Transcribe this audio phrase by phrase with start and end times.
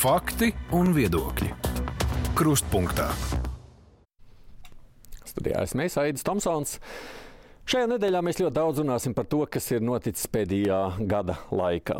[0.00, 1.50] Fakti un viedokļi.
[2.32, 3.10] Krustpunktā.
[5.28, 6.78] Studijā esmu Aits Tomsons.
[7.68, 10.78] Šajā nedēļā mēs ļoti daudz runāsim par to, kas ir noticis pēdējā
[11.10, 11.98] gada laikā.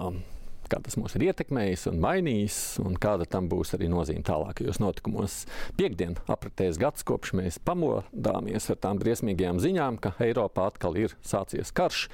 [0.73, 5.35] Kā tas mūs ir ietekmējis un mainījis, un kāda tam būs arī nozīme tālākajos notikumos.
[5.77, 11.69] Piektdien apritējis gads, kopš mēs pamodāmies ar tām briesmīgajām ziņām, ka Eiropā atkal ir sācies
[11.77, 12.07] karš.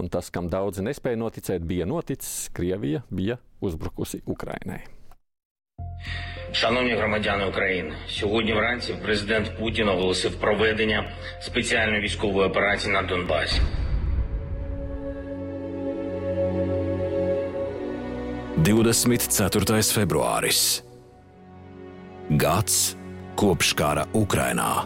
[0.00, 2.48] Un tas, kam daudzi nespēja noticēt, bija noticis.
[2.56, 4.80] Krievija bija uzbrukusi Ukrainai.
[6.55, 13.61] Шановні громадяни України, сьогодні вранці президент Путін оголосив проведення спеціальної військової операції на Донбасі.
[18.57, 19.65] 24.
[19.81, 20.83] februāris.
[22.31, 22.95] Gads
[23.35, 24.83] kopš kara Ukrainā.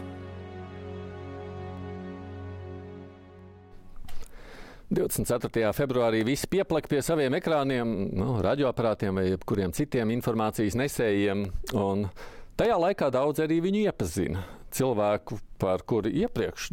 [4.93, 5.71] 24.
[5.73, 11.47] februārī visi pieplaka pie saviem ekrāniem, nu, radioaparātiem vai kuriem citiem informācijas nesējiem.
[12.55, 14.45] Tajā laikā daudz arī viņu iepazina.
[14.75, 16.69] Cilvēku, par kuru iepriekš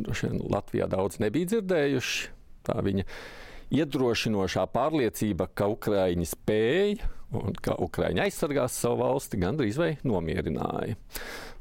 [0.50, 2.28] Latvijā daudz nebija dzirdējuši.
[2.66, 3.06] Tā viņa
[3.72, 10.98] iedrošinošā pārliecība, ka Ukraiņi spēja un ka Ukraiņi aizsargās savu valsti, gandrīz vai nomierināja.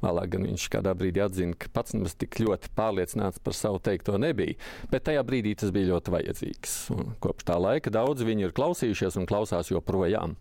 [0.01, 4.17] Vēlāk gan viņš kādā brīdī atzina, ka pats nemaz tik ļoti pārliecināts par savu teikto
[4.21, 4.57] nebija,
[4.89, 6.77] bet tajā brīdī tas bija ļoti vajadzīgs.
[6.95, 10.37] Un kopš tā laika daudzi viņu ir klausījušies un klausās joprojām.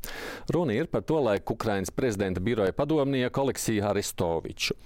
[0.54, 4.78] Runa ir par to laiku Ukraiņas prezidenta biroja padomnieku Aleksiju Aristoviču.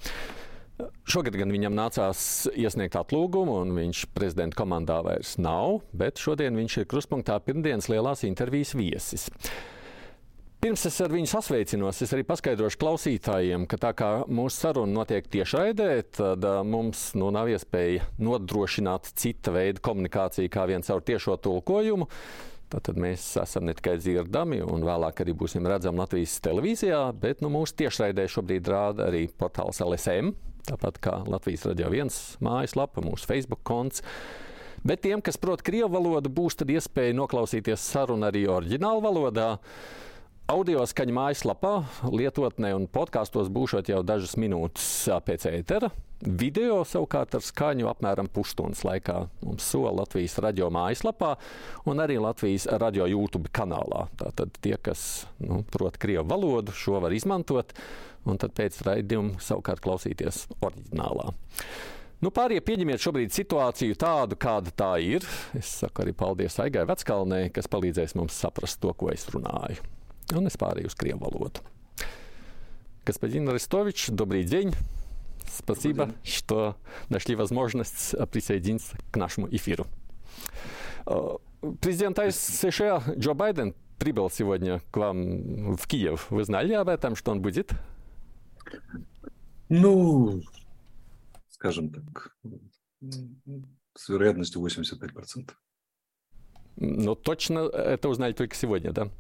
[1.07, 2.21] Šogad gan viņam nācās
[2.59, 8.25] iesniegt atlūgumu, un viņš prezidenta komandā vairs nav, bet šodien viņš ir krustpunktā pirmdienas lielās
[8.27, 9.29] intervijas viesis.
[10.65, 15.27] Pirms es ar viņu sasveicinos, es arī paskaidrošu klausītājiem, ka tā kā mūsu saruna notiek
[15.29, 22.07] tiešraidē, tad mums nu, nav iespēja nodrošināt cita veida komunikāciju kā vien caur tiešo tulkojumu.
[22.73, 27.51] Tad mēs esam ne tikai dzirdami, un vēlāk arī būsim redzami Latvijas televīzijā, bet nu,
[27.53, 30.33] mūsu tiešraidē šobrīd rāda arī portāls LSM,
[30.71, 34.01] tāpat kā Latvijas radio viens mājaslapa, mūsu Facebook konts.
[34.81, 39.51] Bet tiem, kas prot krievu valodu, būs iespēja noklausīties sarunu arī oriģinālu valodā.
[40.45, 41.71] Audio skaņa mājaslapā,
[42.13, 44.89] lietotnē un podkāstos būšot jau dažas minūtes
[45.25, 45.89] pēc ētera.
[46.21, 51.31] Video savukārt ar skaņu apmēram pusstundas laikā mums sola Latvijas radio mājaslapā
[51.89, 54.05] un arī Latvijas radio YouTube kanālā.
[54.21, 57.73] Tātad tie, kas nu, prot krievu valodu, šo var izmantot
[58.29, 61.31] un tad pēc raidījuma savukārt klausīties oriģinālā.
[62.21, 65.25] Nu, pārējie pieņemiet šobrīd situācию tādu, kāda tā ir.
[65.57, 69.94] Es saku arī paldies Aigai Veckalnei, kas palīdzēs mums saprast to, ko es runāju.
[70.33, 71.63] Он испарил с криеволод.
[73.05, 74.73] Господин Арестович, добрый день.
[75.47, 76.33] Спасибо, добрый день.
[76.33, 76.77] что
[77.11, 79.87] нашли возможность присоединиться к нашему эфиру.
[81.81, 86.31] Президент США Джо Байден прибыл сегодня к вам в Киев.
[86.31, 87.73] Вы знали об этом, что он будет?
[89.69, 90.43] Ну,
[91.51, 92.37] скажем так,
[93.95, 95.51] с вероятностью 85%.
[96.77, 99.11] Но точно это узнали только сегодня, да?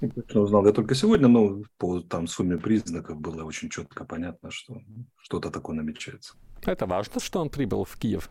[0.00, 4.80] Точно узнал я только сегодня, но по там сумме признаков было очень четко понятно, что
[5.18, 6.34] что-то такое намечается.
[6.62, 8.30] Это важно, что он прибыл в Киев?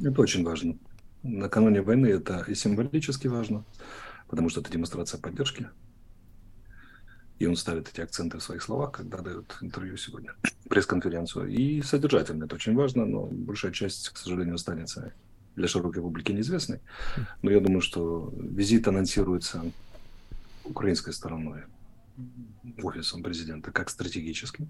[0.00, 0.76] Это очень важно.
[1.22, 3.64] Накануне войны это и символически важно,
[4.28, 5.68] потому что это демонстрация поддержки.
[7.38, 10.34] И он ставит эти акценты в своих словах, когда дает интервью сегодня,
[10.68, 11.48] пресс-конференцию.
[11.48, 15.14] И содержательно это очень важно, но большая часть, к сожалению, останется
[15.56, 16.80] для широкой публики неизвестной.
[17.40, 19.62] Но я думаю, что визит анонсируется
[20.64, 21.62] украинской стороной,
[22.82, 24.68] офисом президента, как стратегическим.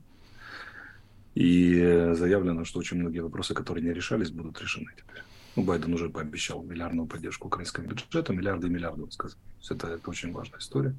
[1.34, 5.22] И заявлено, что очень многие вопросы, которые не решались, будут решены теперь.
[5.56, 9.38] Ну, Байден уже пообещал миллиардную поддержку украинскому бюджету, миллиарды и миллиарды, он сказал.
[9.68, 10.94] Это, это очень важная история.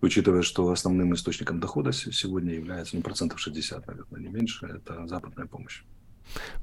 [0.00, 5.46] Учитывая, что основным источником дохода сегодня является ну, процентов 60, наверное, не меньше, это западная
[5.46, 5.82] помощь.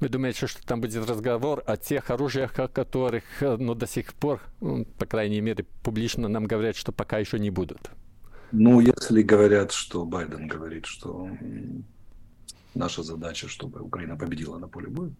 [0.00, 4.40] Вы думаете, что там будет разговор о тех оружиях, о которых ну, до сих пор,
[4.98, 7.90] по крайней мере, публично нам говорят, что пока еще не будут?
[8.52, 11.28] Ну, если говорят, что Байден говорит, что
[12.74, 15.12] наша задача, чтобы Украина победила на поле боя,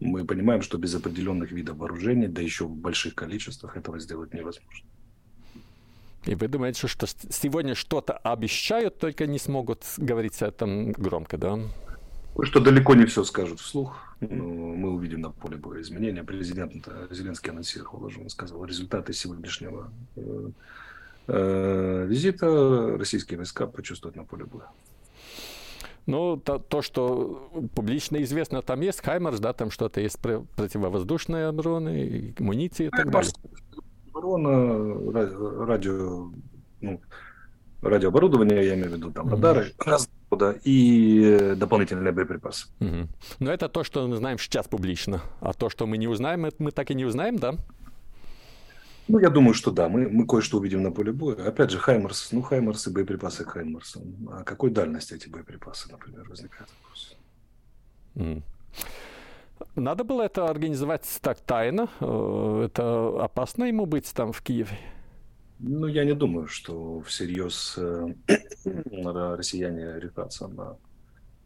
[0.00, 4.88] мы понимаем, что без определенных видов вооружений, да еще в больших количествах, этого сделать невозможно.
[6.26, 11.58] И вы думаете, что сегодня что-то обещают, только не смогут говорить о этом громко, да?
[12.42, 13.96] Что далеко не все скажут вслух.
[14.20, 16.24] Но мы увидим на поле боя изменения.
[16.24, 20.48] Президент Зеленский анонсировал уже, он сказал, результаты сегодняшнего э,
[21.28, 24.68] э, визита российские войска почувствуют на поле боя.
[26.06, 32.34] Ну, то, то, что публично известно, там есть Хаймерс, да, там что-то есть противовоздушная обороны,
[32.38, 33.32] муниции и так далее.
[34.10, 36.30] Оборона, радио,
[36.82, 37.00] ну,
[37.80, 40.08] радиооборудование, я имею в виду там радары, mm-hmm.
[40.64, 42.68] И дополнительные боеприпасы.
[42.80, 43.08] Mm-hmm.
[43.40, 45.22] Но это то, что мы знаем сейчас публично.
[45.40, 47.54] А то, что мы не узнаем, это мы так и не узнаем, да?
[49.06, 51.36] Ну, я думаю, что да, мы, мы кое-что увидим на поле боя.
[51.48, 54.00] Опять же, Хаймерс, ну, Хаймерс и боеприпасы к Хаймерсу.
[54.30, 57.16] А какой дальности эти боеприпасы, например, возникает вопрос.
[58.14, 58.42] Mm.
[59.76, 61.88] Надо было это организовать так тайно?
[62.00, 64.78] Э, это опасно ему быть там в Киеве?
[65.66, 68.14] Ну, я не думаю, что всерьез э,
[69.36, 70.76] россияне решатся на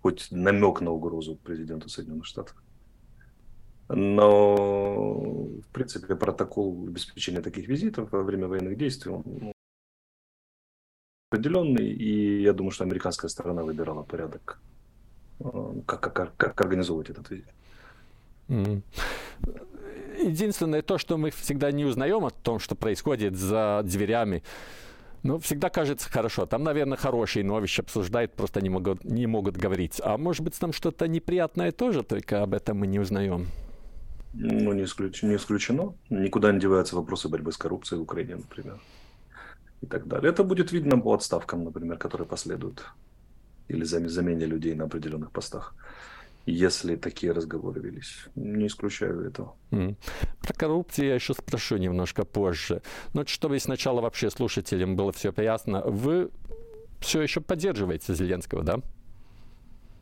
[0.02, 2.56] хоть намек на угрозу президенту Соединенных Штатов.
[3.88, 4.56] Но,
[5.62, 9.52] в принципе, протокол обеспечения таких визитов во время военных действий он ну,
[11.30, 14.60] определенный, и я думаю, что американская сторона выбирала порядок,
[15.40, 17.52] э, как, как, как организовывать этот визит.
[20.28, 24.42] Единственное то, что мы всегда не узнаем о том, что происходит за дверями,
[25.22, 26.46] ну, всегда кажется хорошо.
[26.46, 30.00] Там, наверное, хорошие новости обсуждают, просто не могут, не могут говорить.
[30.04, 33.48] А может быть, там что-то неприятное тоже, только об этом мы не узнаем.
[34.34, 35.22] Ну, не, исключ...
[35.22, 35.94] не исключено.
[36.10, 38.78] Никуда не деваются вопросы борьбы с коррупцией в Украине, например.
[39.80, 40.30] И так далее.
[40.30, 42.84] Это будет видно по отставкам, например, которые последуют.
[43.68, 45.74] Или замене людей на определенных постах
[46.50, 48.26] если такие разговоры велись.
[48.34, 49.54] Не исключаю этого.
[49.70, 49.96] Mm.
[50.40, 52.82] Про коррупцию я еще спрошу немножко позже.
[53.14, 56.30] Но чтобы сначала вообще слушателям было все ясно, вы
[57.00, 58.80] все еще поддерживаете Зеленского, да?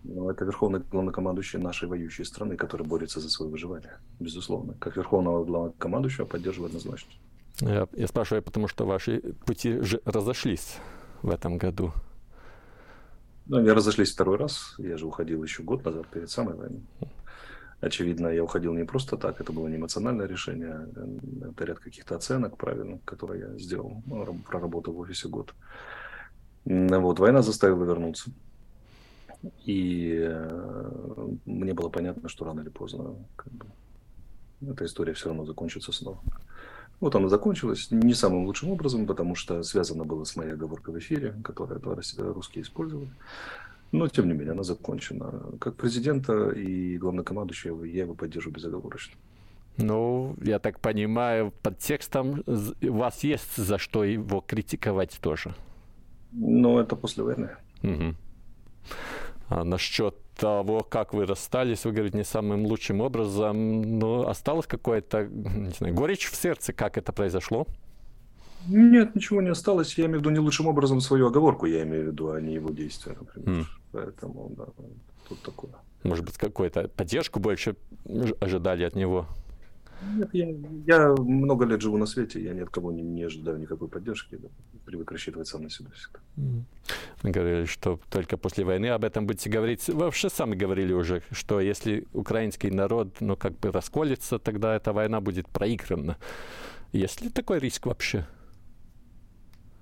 [0.04, 4.74] Ну, это верховный главнокомандующий нашей воюющей страны, который борется за свое выживание, безусловно.
[4.78, 7.10] Как верховного главнокомандующего поддерживаю однозначно.
[7.60, 10.76] Я, я спрашиваю, потому что ваши пути же разошлись
[11.22, 11.92] в этом году.
[13.46, 14.74] Ну, они разошлись второй раз.
[14.78, 16.82] Я же уходил еще год назад, перед самой войной.
[17.80, 20.88] Очевидно, я уходил не просто так, это было не эмоциональное решение,
[21.42, 25.54] это ряд каких-то оценок правильных, которые я сделал, ну, проработал в офисе год.
[26.64, 28.30] Вот, война заставила вернуться.
[29.64, 33.66] И э, мне было понятно, что рано или поздно как бы,
[34.62, 36.18] эта история все равно закончится снова.
[37.00, 40.98] Вот она закончилась не самым лучшим образом, потому что связано было с моей оговоркой в
[40.98, 41.80] эфире, которую
[42.34, 43.10] русские использовали.
[43.92, 45.42] Но, тем не менее, она закончена.
[45.60, 49.14] Как президента и главнокомандующего я его поддерживаю безоговорочно.
[49.76, 55.54] Ну, я так понимаю, под текстом у вас есть за что его критиковать тоже.
[56.32, 57.50] Ну, это после войны.
[57.82, 58.14] Угу.
[59.48, 65.26] А насчет того, как вы расстались, вы говорите, не самым лучшим образом, но осталось какое-то,
[65.26, 67.66] не знаю, горечь в сердце, как это произошло?
[68.68, 69.96] Нет, ничего не осталось.
[69.98, 72.54] Я имею в виду не лучшим образом свою оговорку, я имею в виду, а не
[72.54, 73.60] его действия, например.
[73.60, 73.64] Mm.
[73.92, 74.66] Поэтому, да,
[75.28, 75.70] тут такое.
[76.02, 77.76] Может быть, какую-то поддержку больше
[78.40, 79.26] ожидали от него?
[80.02, 80.48] Нет, я,
[80.86, 84.36] я много лет живу на свете, я ни от кого не, не ожидаю никакой поддержки,
[84.36, 84.48] да,
[84.84, 86.20] привык рассчитывать сам на себя всегда.
[87.22, 89.88] Мы говорили, что только после войны об этом будете говорить.
[89.88, 94.92] Вы вообще сами говорили уже, что если украинский народ, ну, как бы расколется, тогда эта
[94.92, 96.16] война будет проиграна.
[96.92, 98.26] Есть ли такой риск вообще?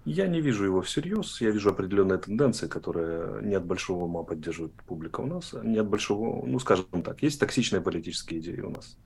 [0.05, 1.41] Я не вижу его всерьез.
[1.41, 5.79] Я вижу определенные тенденции, которые не от большого ума поддерживает публика у нас, а не
[5.79, 8.99] от большого, ну, скажем так, есть токсичные политические идеи у нас.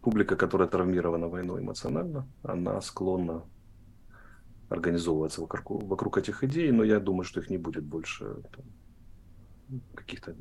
[0.00, 3.42] Публика, которая травмирована войной эмоционально, она склонна
[4.70, 8.64] организовываться вокруг, вокруг этих идей, но я думаю, что их не будет больше там,
[9.94, 10.34] каких-то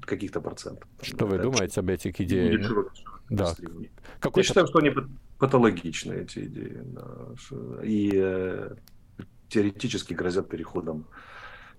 [0.00, 0.88] каких-то процентов.
[1.02, 2.94] Что вы думаете об этих идеях?
[3.28, 3.54] Да.
[4.34, 4.92] Я считаю, что они
[5.38, 6.80] патологичны, эти идеи.
[6.84, 7.82] Да.
[7.82, 8.74] И э,
[9.52, 11.06] теоретически грозят переходом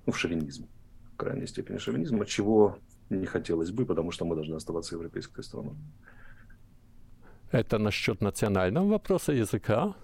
[0.06, 0.68] ну, в шовинизм,
[1.14, 2.78] в крайней степени шовинизма, чего
[3.10, 5.76] не хотелось бы, потому что мы должны оставаться европейской страной.
[7.52, 9.96] Это насчет национального вопроса языка?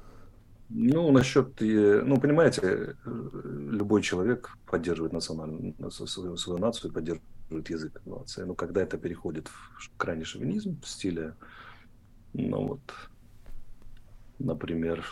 [0.70, 8.46] Ну, насчет, ну, понимаете, любой человек поддерживает национальную, свою, свою нацию, поддерживает язык нации.
[8.46, 11.34] Но когда это переходит в крайний шовинизм в стиле,
[12.34, 12.82] ну вот,
[14.40, 15.04] например,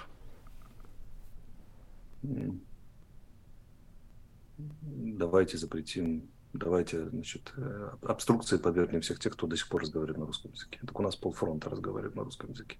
[4.57, 10.25] давайте запретим, давайте, значит, э, обструкции подвергнем всех тех, кто до сих пор разговаривает на
[10.25, 10.79] русском языке.
[10.85, 12.77] Так у нас полфронта разговаривает на русском языке.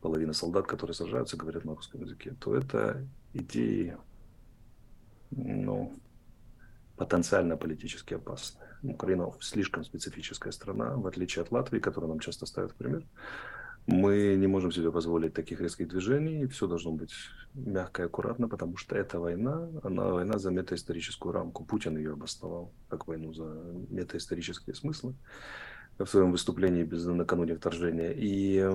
[0.00, 2.34] Половина солдат, которые сражаются, говорят на русском языке.
[2.40, 3.96] То это идеи,
[5.30, 5.94] ну,
[6.96, 8.68] потенциально политически опасные.
[8.82, 13.06] Украина слишком специфическая страна, в отличие от Латвии, которую нам часто ставят в пример.
[13.86, 17.12] Мы не можем себе позволить таких резких движений, все должно быть
[17.54, 21.64] мягко и аккуратно, потому что эта война, она война за метаисторическую рамку.
[21.64, 23.44] Путин ее обосновал как войну за
[23.90, 25.14] метаисторические смыслы
[25.98, 28.12] в своем выступлении без, накануне вторжения.
[28.12, 28.70] И э,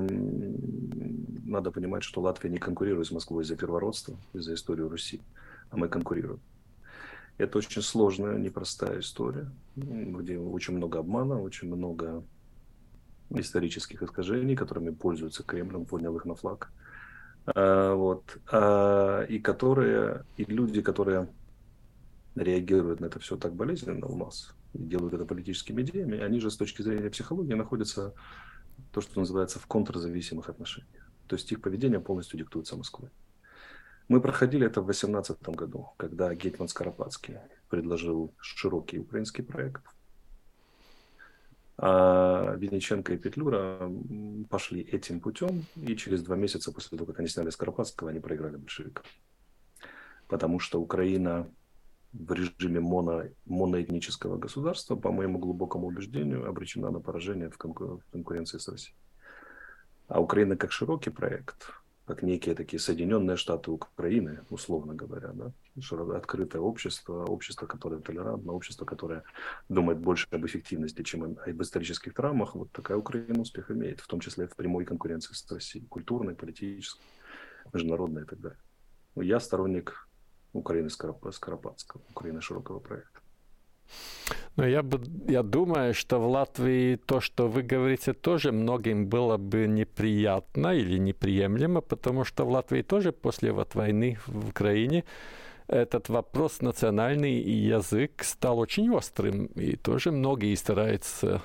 [1.45, 5.21] надо понимать, что Латвия не конкурирует с Москвой за первородство за историю Руси.
[5.69, 6.39] а мы конкурируем.
[7.37, 12.23] Это очень сложная, непростая история, где очень много обмана, очень много
[13.29, 16.71] исторических искажений, которыми пользуется Кремль, он поднял их на флаг.
[17.45, 18.37] А, вот.
[18.51, 21.27] А, и которые, и люди, которые
[22.35, 26.51] реагируют на это все так болезненно у нас, и делают это политическими идеями, они же
[26.51, 28.13] с точки зрения психологии находятся
[28.91, 31.09] то, что называется в контрзависимых отношениях.
[31.27, 33.09] То есть их поведение полностью диктуется Москвой.
[34.07, 37.35] Мы проходили это в 2018 году, когда Гетман Скоропадский
[37.69, 39.83] предложил широкий украинский проект.
[41.79, 43.91] А Винниченко и Петлюра
[44.49, 48.57] пошли этим путем, и через два месяца после того, как они сняли Скоропадского, они проиграли
[48.57, 49.05] большевикам.
[50.27, 51.47] Потому что Украина
[52.13, 58.11] в режиме моно, моноэтнического государства, по моему глубокому убеждению, обречена на поражение в, конкур- в
[58.11, 58.95] конкуренции с Россией.
[60.07, 61.69] А Украина как широкий проект,
[62.07, 65.51] как некие такие Соединенные Штаты Украины, условно говоря, да,
[66.15, 69.23] открытое общество, общество, которое толерантно, общество, которое
[69.67, 74.21] думает больше об эффективности, чем об исторических травмах, вот такая Украина успех имеет, в том
[74.21, 77.03] числе в прямой конкуренции с Россией, культурной, политической,
[77.73, 78.59] международной и так далее.
[79.17, 80.07] Я сторонник
[80.53, 83.19] Украины Скоропадского, Украины широкого проекта.
[84.57, 89.37] Но я, бы, я думаю, что в Латвии то, что вы говорите, тоже многим было
[89.37, 95.03] бы неприятно или неприемлемо, потому что в Латвии тоже после вот войны в Украине
[95.67, 101.43] этот вопрос национальный язык стал очень острым, и тоже многие стараются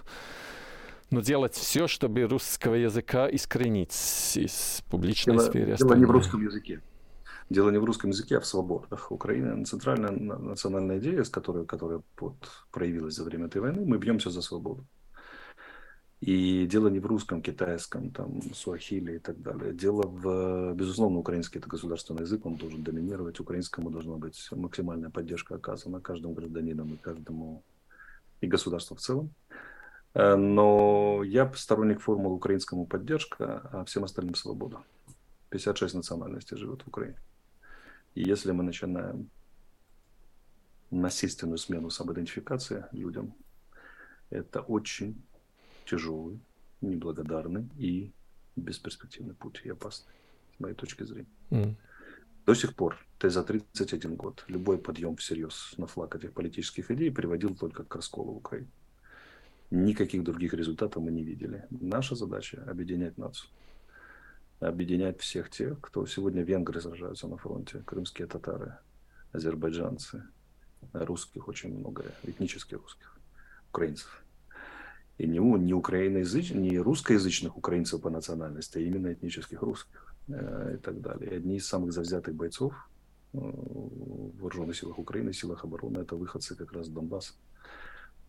[1.10, 3.92] ну, делать все, чтобы русского языка искоренить
[4.36, 5.76] из публичной дело, сферы.
[5.76, 6.80] Дело не в русском языке.
[7.50, 9.12] Дело не в русском языке, а в свободах.
[9.12, 12.36] Украина– центральная национальная идея, с которой, которая вот,
[12.70, 13.84] проявилась за время этой войны.
[13.84, 14.86] Мы бьемся за свободу.
[16.22, 19.74] И дело не в русском, китайском, там, суахили и так далее.
[19.74, 23.40] Дело в, безусловно, украинский это государственный язык, он должен доминировать.
[23.40, 27.64] Украинскому должна быть максимальная поддержка оказана каждому гражданину и каждому
[28.40, 29.34] и государству в целом.
[30.14, 34.78] Э, но я сторонник формулы украинскому поддержка, а всем остальным свобода.
[35.50, 37.18] 56 национальностей живет в Украине.
[38.14, 39.30] И если мы начинаем
[40.90, 43.34] насильственную смену самоидентификации людям,
[44.30, 45.22] это очень
[45.86, 46.40] тяжелый,
[46.80, 48.12] неблагодарный и
[48.56, 50.12] бесперспективный путь и опасный,
[50.56, 51.30] с моей точки зрения.
[51.50, 51.74] Mm.
[52.44, 57.10] До сих пор, ты за 31 год, любой подъем всерьез на флаг этих политических идей
[57.10, 58.70] приводил только к расколу в Украине.
[59.70, 61.66] Никаких других результатов мы не видели.
[61.70, 63.48] Наша задача– объединять нацию
[64.68, 68.78] объединять всех тех, кто сегодня венгры сражаются на фронте, крымские татары,
[69.32, 70.24] азербайджанцы,
[70.92, 73.18] русских очень много, этнических русских,
[73.70, 74.24] украинцев.
[75.18, 76.52] И не, не, украиноязыч...
[76.52, 81.30] не русскоязычных украинцев по национальности, а именно этнических русских э, и так далее.
[81.30, 82.72] И одни из самых завзятых бойцов
[83.32, 87.34] э, в вооруженных силах Украины, силах обороны, это выходцы как раз с Донбасса.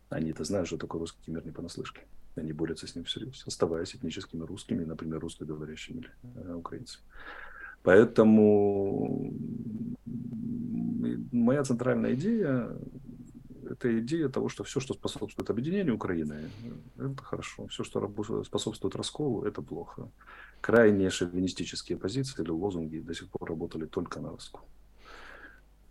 [0.10, 2.02] Они это знают, что такое русский мир не понаслышке.
[2.36, 7.06] Они борются с ним всерьез, оставаясь этническими русскими, например, русскоговорящими э, украинцами.
[7.84, 9.34] Поэтому
[11.32, 12.76] моя центральная идея–
[13.70, 16.50] это идея того, что все, что способствует объединению Украины,
[16.98, 17.68] это хорошо.
[17.68, 20.10] Все, что способствует расколу, это плохо.
[20.62, 24.62] Крайне шовинистические позиции или лозунги до сих пор работали только на раскол.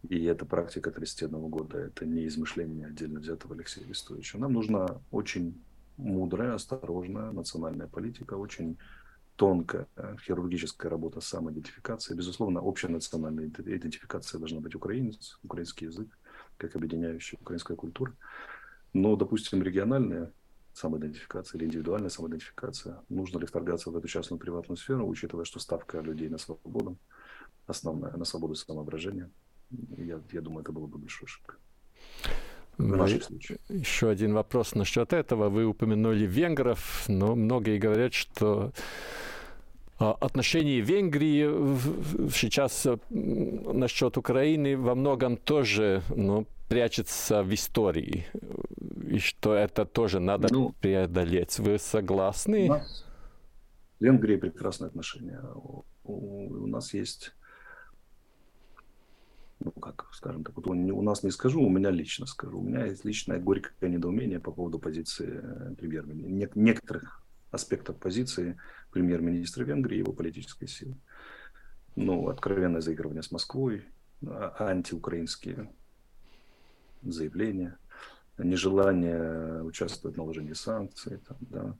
[0.08, 4.38] И эта практика 31 года, это не измышление отдельно взятого Алексея Вестовича.
[4.38, 5.54] Нам нужна очень
[5.96, 8.78] мудрая, осторожная национальная политика, очень
[9.36, 9.88] тонкая
[10.24, 12.14] хирургическая работа самоидентификации.
[12.14, 16.08] Безусловно, общая национальная идентификация должна быть украинец, украинский язык,
[16.58, 18.14] как объединяющая украинская культура.
[18.92, 20.32] Но, допустим, региональная
[20.74, 26.00] самоидентификация или индивидуальная самоидентификация, нужно ли вторгаться в эту частную приватную сферу, учитывая, что ставка
[26.00, 26.98] людей на свободу,
[27.66, 29.30] основная, на свободу самовыражения,
[29.96, 31.58] я, я думаю, это было бы большой ошибкой.
[32.78, 33.06] Ну,
[33.68, 35.48] еще один вопрос насчет этого.
[35.48, 38.72] Вы упомянули венгров, но многие говорят, что
[39.98, 41.44] а, отношения Венгрии
[42.30, 48.26] сейчас насчет Украины во многом тоже ну, прячется в истории.
[49.08, 51.58] И что это тоже надо ну, преодолеть.
[51.58, 52.64] Вы согласны?
[52.64, 53.04] У нас
[54.00, 55.40] в Венгрии прекрасные отношения.
[55.54, 57.32] У, у, у нас есть
[59.64, 62.58] ну, как, скажем так, вот у нас не скажу, у меня лично скажу.
[62.58, 68.58] У меня есть личное горькое недоумение по поводу позиции э, премьер-министра, некоторых аспектов позиции
[68.90, 70.96] премьер-министра Венгрии и его политической силы.
[71.94, 73.84] Ну, откровенное заигрывание с Москвой,
[74.26, 75.70] а, антиукраинские
[77.02, 77.76] заявления,
[78.38, 81.76] нежелание участвовать в наложении санкций, там, да,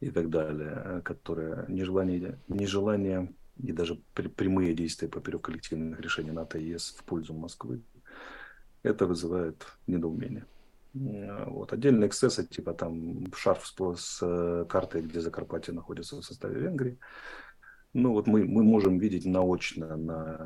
[0.00, 6.68] и так далее, которое нежелание, нежелание и даже прямые действия поперек коллективных решений НАТО и
[6.68, 7.82] ЕС в пользу Москвы,
[8.82, 10.46] это вызывает недоумение.
[10.94, 11.72] Вот.
[11.72, 13.66] Отдельные эксцессы, типа там шарф
[13.96, 16.98] с, э, картой, где Закарпатье находится в составе Венгрии,
[17.94, 20.36] ну вот мы, мы можем видеть наочно на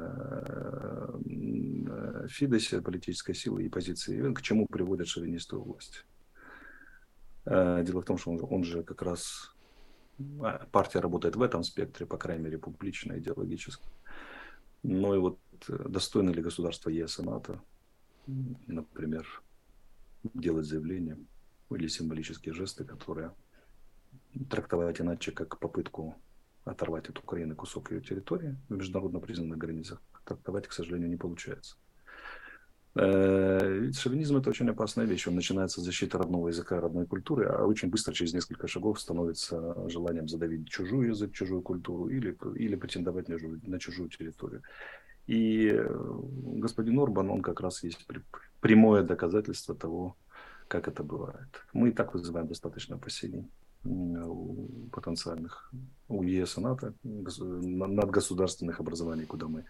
[1.24, 6.04] э, Фидесе политической силы и позиции, к чему приводят шовинистскую власть.
[7.44, 9.55] Э, дело в том, что он, он же как раз
[10.72, 13.88] партия работает в этом спектре, по крайней мере, публично, идеологически.
[14.82, 17.60] Но и вот э, достойно ли государства ЕС и НАТО,
[18.66, 19.42] например,
[20.34, 21.18] делать заявления
[21.70, 23.32] или символические жесты, которые
[24.50, 26.16] трактовать иначе, как попытку
[26.64, 31.76] оторвать от Украины кусок ее территории в международно признанных границах, трактовать, к сожалению, не получается.
[32.96, 35.28] Ведь шовинизм– это очень опасная вещь.
[35.28, 39.88] Он начинается с защиты родного языка, родной культуры, а очень быстро, через несколько шагов, становится
[39.90, 43.36] желанием задавить чужой язык, чужую культуру или, или претендовать на,
[43.66, 44.62] на чужую территорию.
[45.26, 45.88] И э,
[46.58, 48.06] господин Орбан, он как раз есть
[48.60, 50.16] прямое доказательство того,
[50.66, 51.66] как это бывает.
[51.74, 53.44] Мы и так вызываем достаточно опасений
[53.86, 55.72] у потенциальных
[56.08, 59.64] у ЕС и НАТО надгосударственных образований, куда мы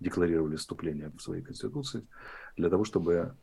[0.00, 2.06] декларировали вступление в своей конституции,
[2.56, 3.34] для того, чтобы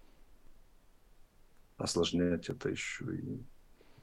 [1.77, 3.39] осложнять это еще и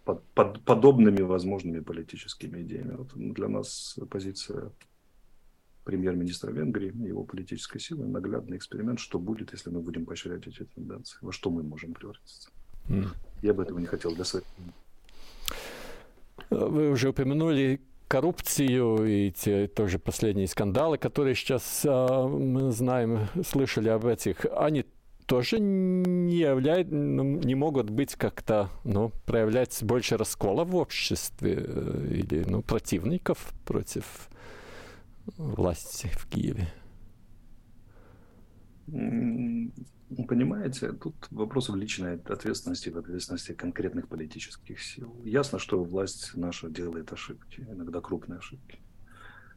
[0.04, 2.95] под, под, подобными возможными политическими идеями.
[2.95, 4.73] Вот для нас позиция
[5.85, 11.18] премьер-министра Венгрии, его политической силы, наглядный эксперимент, что будет, если мы будем поощрять эти тенденции,
[11.21, 12.50] во что мы можем превратиться.
[12.88, 13.09] Mm.
[13.42, 14.45] Я бы этого не хотел для своих
[16.50, 23.88] вы уже упомянули коррупцию и те тоже последние скандалы, которые сейчас а, мы знаем, слышали
[23.88, 24.84] об этих, они
[25.26, 32.08] тоже не, являют, ну, не могут быть как-то, ну, проявлять больше раскола в обществе э,
[32.10, 34.28] или, ну, противников против
[35.36, 36.68] власти в Киеве.
[40.28, 45.12] Понимаете, тут вопрос в личной ответственности, в ответственности конкретных политических сил.
[45.25, 48.78] Ясно, что власть наша делает ошибки, иногда крупные ошибки.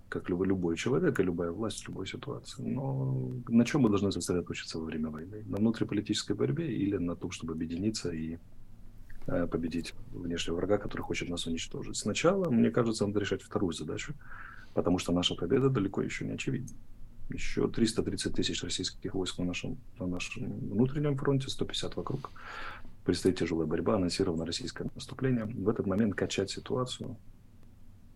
[0.10, 2.64] Как любой, любой человек и любая власть в любой ситуации.
[2.64, 5.44] Но на чем мы должны сосредоточиться во время войны?
[5.46, 8.40] На внутриполитической борьбе или на том, чтобы объединиться и
[9.28, 11.96] э, победить внешнего врага, который хочет нас уничтожить?
[11.96, 14.16] Сначала, мне кажется, надо решать вторую задачу,
[14.74, 16.76] потому что наша победа далеко еще не очевидна
[17.30, 22.32] еще 330 тысяч российских войск на нашем, на нашем внутреннем фронте, 150 вокруг.
[23.06, 25.46] Предстоит тяжелая борьба, анонсировано российское наступление.
[25.46, 27.18] В этот момент качать ситуацию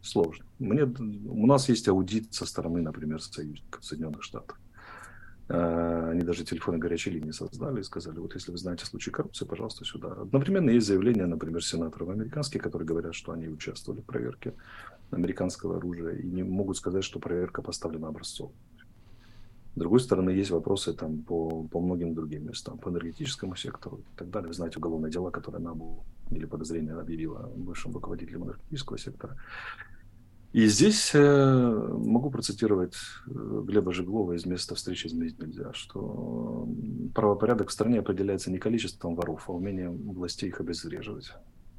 [0.01, 0.45] сложно.
[0.59, 4.57] Мне, у нас есть аудит со стороны, например, союзников Соединенных Штатов.
[5.49, 9.45] А, они даже телефоны горячей линии создали и сказали, вот если вы знаете случай коррупции,
[9.45, 10.13] пожалуйста, сюда.
[10.13, 14.53] Одновременно есть заявления, например, сенаторов американских, которые говорят, что они участвовали в проверке
[15.11, 18.51] американского оружия и не могут сказать, что проверка поставлена образцово.
[19.75, 24.17] С другой стороны, есть вопросы там по, по многим другим местам, по энергетическому сектору и
[24.17, 24.53] так далее.
[24.53, 29.35] Знаете, уголовные дела, которые НАБУ или подозрение объявила бывшим руководителем энергетического сектора.
[30.51, 32.93] И здесь э, могу процитировать
[33.25, 36.69] э, Глеба Жеглова из места встречи изменить нельзя, что
[37.15, 41.33] правопорядок в стране определяется не количеством воров, а умением властей их обезвреживать.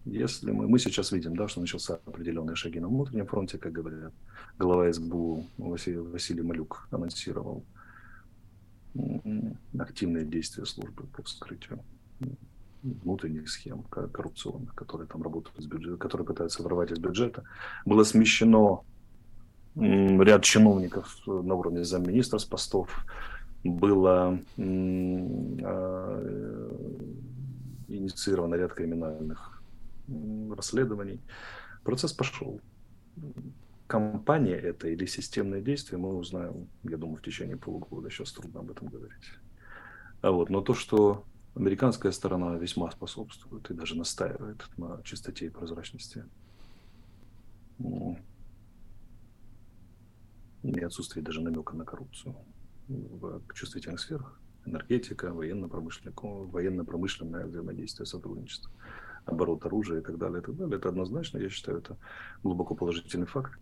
[0.05, 4.13] Если мы, мы сейчас видим, да, что начался определенные шаги на внутреннем фронте, как говорят,
[4.59, 7.65] глава СБУ Василий, Василий Малюк анонсировал
[9.79, 11.81] активные действия службы по вскрытию
[12.83, 17.45] внутренних схем коррупционных, которые там работают из бюджета, которые пытаются воровать из бюджета.
[17.87, 18.81] Было смещено
[19.75, 23.05] ряд чиновников на уровне замминистра с постов.
[23.65, 26.21] Было а,
[27.89, 29.63] инициировано ряд криминальных
[30.55, 31.21] расследований.
[31.83, 32.61] Процесс пошел
[33.95, 38.11] компания это или системное действие, мы узнаем, я думаю, в течение полугода.
[38.11, 39.31] Сейчас трудно об этом говорить.
[40.21, 45.49] А вот, но то, что американская сторона весьма способствует и даже настаивает на чистоте и
[45.49, 46.25] прозрачности
[50.65, 52.35] и отсутствии даже намека на коррупцию
[52.89, 54.41] в чувствительных сферах.
[54.67, 58.73] Энергетика, военно-промышленное, военно-промышленное взаимодействие, сотрудничество,
[59.25, 60.79] оборот оружия и так далее, и так далее.
[60.79, 61.97] Это однозначно, я считаю, это
[62.43, 63.53] глубоко положительный факт.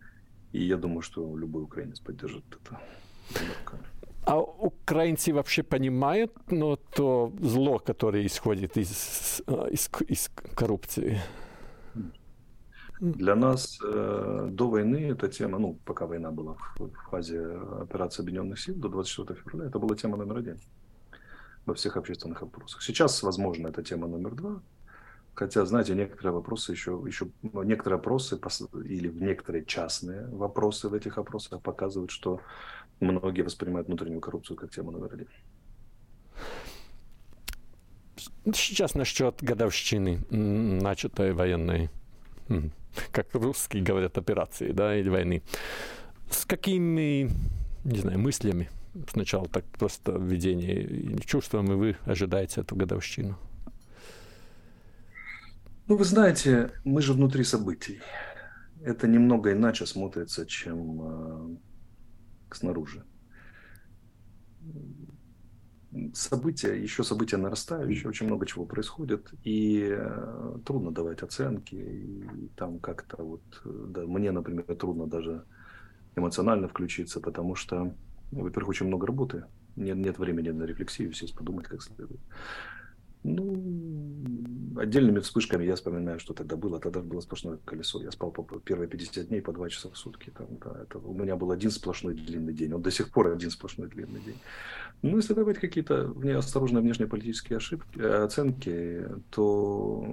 [0.53, 2.79] И я думаю, что любой украинец поддержит это.
[4.25, 11.21] А украинцы вообще понимают ну, то зло, которое исходит из, из, из коррупции?
[13.01, 17.41] Для нас э, до войны эта тема, ну, пока война была в, в фазе
[17.81, 20.61] операции Объединенных сил до 24 февраля, это была тема номер один
[21.67, 22.83] во всех общественных опросах.
[22.83, 24.63] Сейчас, возможно, это тема номер два,
[25.35, 28.39] Хотя, знаете, некоторые вопросы еще, еще ну, некоторые опросы
[28.85, 32.41] или некоторые частные вопросы в этих опросах показывают, что
[33.01, 35.29] многие воспринимают внутреннюю коррупцию как тему номер один.
[38.55, 41.89] Сейчас насчет годовщины начатой военной,
[43.11, 45.43] как русские говорят, операции, да, или войны.
[46.31, 47.31] С какими,
[47.85, 48.69] не знаю, мыслями
[49.11, 53.39] сначала так просто введение, чувствами вы ожидаете эту годовщину?
[55.93, 58.01] Ну, вы знаете, мы же внутри событий.
[58.83, 61.57] Это немного иначе смотрится, чем э,
[62.55, 63.05] снаружи.
[66.15, 72.79] События, еще события нарастающие, очень много чего происходит, и э, трудно давать оценки, и там
[72.79, 75.45] как-то вот, да, мне, например, трудно даже
[76.17, 77.95] эмоционально включиться, потому что,
[78.31, 79.45] во-первых, очень много работы,
[79.77, 82.21] нет, нет времени на рефлексию, сесть подумать как следует.
[83.25, 86.81] Ну, отдельными вспышками я вспоминаю, что тогда было.
[86.81, 88.03] Тогда было сплошное колесо.
[88.03, 90.31] Я спал по первые 50 дней по 2 часа в сутки.
[90.37, 92.73] Там, да, это, у меня был один сплошной длинный день.
[92.73, 94.39] Он до сих пор один сплошной длинный день.
[95.03, 100.05] Ну, если давать какие-то неосторожные внешнеполитические ошибки, э, оценки, то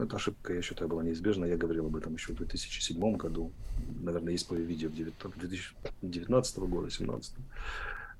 [0.00, 1.44] эта ошибка, я считаю, была неизбежна.
[1.44, 3.52] Я говорил об этом еще в 2007 году.
[4.02, 7.34] Наверное, есть по видео 2019 года, 2017.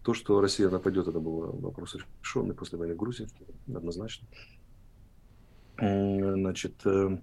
[0.04, 3.26] То, что Россия нападет, это был вопрос решенный после войны в Грузии,
[3.66, 4.28] однозначно.
[5.78, 7.18] Значит, э,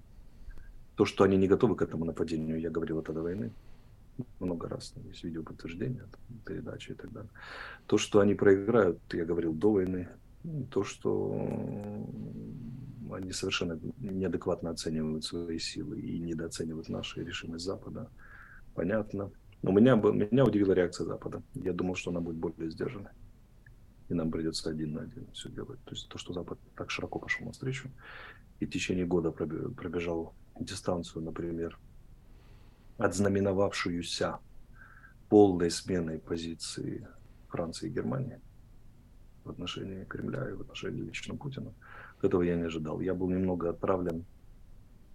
[0.95, 3.51] то, что они не готовы к этому нападению, я говорил это до войны
[4.39, 6.05] много раз, есть видео подтверждения,
[6.45, 7.31] передачи и так далее.
[7.87, 10.09] То, что они проиграют, я говорил до войны.
[10.71, 11.31] То, что
[13.11, 18.09] они совершенно неадекватно оценивают свои силы и недооценивают нашу решимость Запада,
[18.73, 19.31] понятно.
[19.61, 21.43] Но меня, меня удивила реакция Запада.
[21.53, 23.11] Я думал, что она будет более сдержанной.
[24.09, 25.81] И нам придется один на один все делать.
[25.83, 27.89] То есть то, что Запад так широко пошел навстречу
[28.59, 31.79] и в течение года пробежал дистанцию, например,
[32.97, 34.39] отзнаменовавшуюся
[35.29, 37.07] полной сменой позиции
[37.47, 38.39] Франции и Германии
[39.43, 41.73] в отношении Кремля и в отношении лично Путина.
[42.21, 42.99] Этого я не ожидал.
[42.99, 44.25] Я был немного отправлен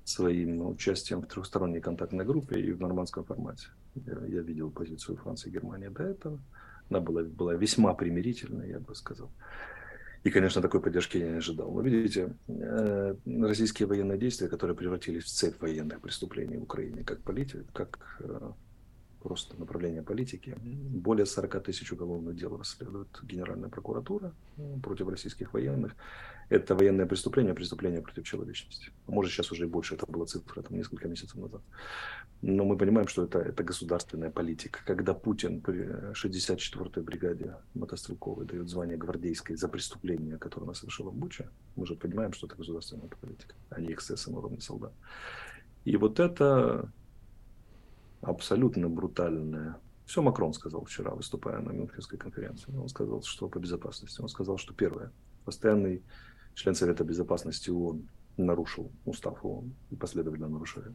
[0.05, 3.69] своим участием в трехсторонней контактной группе и в нормандском формате.
[4.07, 6.39] Я, я видел позицию Франции и Германии до этого.
[6.91, 9.31] Она была, была весьма примирительной, я бы сказал.
[10.27, 11.71] И, конечно, такой поддержки я не ожидал.
[11.71, 17.21] Но видите, э, российские военные действия, которые превратились в цепь военных преступлений в Украине, как
[17.21, 18.53] политик, как э,
[19.23, 20.57] просто направление политики.
[20.63, 24.33] Более 40 тысяч уголовных дел расследует Генеральная прокуратура
[24.83, 25.93] против российских военных.
[26.49, 28.93] Это военное преступление, преступление против человечности.
[29.09, 31.61] Может, сейчас уже и больше, это была цифра там, несколько месяцев назад.
[32.41, 34.81] Но мы понимаем, что это, это государственная политика.
[34.87, 41.17] Когда Путин при 64-й бригаде мотострелковой дает звание гвардейской за преступление, которое она совершила в
[41.17, 44.93] Буче, мы же понимаем, что это государственная политика, а не эксцессы на уровне солдат.
[45.85, 46.93] И вот это
[48.21, 49.79] абсолютно брутальная.
[50.05, 52.73] Все Макрон сказал вчера, выступая на Мюнхенской конференции.
[52.77, 54.21] Он сказал, что по безопасности.
[54.21, 55.11] Он сказал, что первое,
[55.45, 56.03] постоянный
[56.57, 60.93] член Совета Безопасности ООН нарушил устав ООН и последовательно нарушает.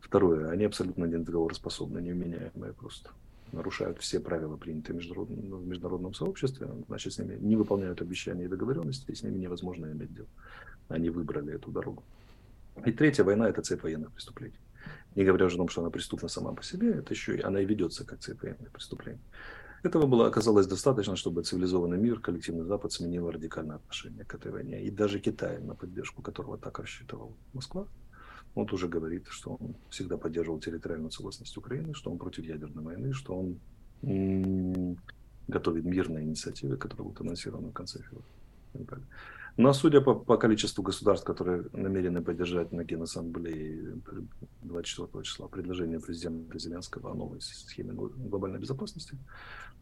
[0.00, 3.10] Второе, они абсолютно недоговороспособны, невменяемые просто.
[3.52, 8.44] Нарушают все правила, принятые в международном, в международном сообществе, значит, с ними не выполняют обещания
[8.44, 10.28] и договоренности, и с ними невозможно иметь дело.
[10.88, 12.02] Они выбрали эту дорогу.
[12.84, 14.58] И третья война– это цепь военных преступлений.
[15.16, 17.60] Не говоря уже о том, что она преступна сама по себе, это еще и она
[17.60, 19.20] и ведется как цепь военных преступлений.
[19.82, 24.82] Этого было оказалось достаточно, чтобы цивилизованный мир, коллективный Запад сменил радикальное отношение к этой войне.
[24.82, 27.86] И даже Китай, на поддержку которого так рассчитывал Москва,
[28.54, 33.12] он тоже говорит, что он всегда поддерживал территориальную целостность Украины, что он против ядерной войны,
[33.12, 33.34] что
[34.02, 34.96] он
[35.46, 39.04] готовит мирные инициативы, которые будут анонсированы в конце февраля.
[39.56, 43.96] Но судя по, по количеству государств, которые намерены поддержать на Генассамблее
[44.62, 49.16] 24 числа предложение президента Зеленского о новой схеме глобальной безопасности,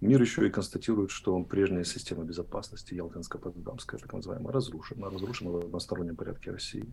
[0.01, 5.11] мир еще и констатирует, что прежняя система безопасности, Ялтинско-Потсдамская, так называемая, разрушена.
[5.11, 6.87] Разрушена в одностороннем порядке России.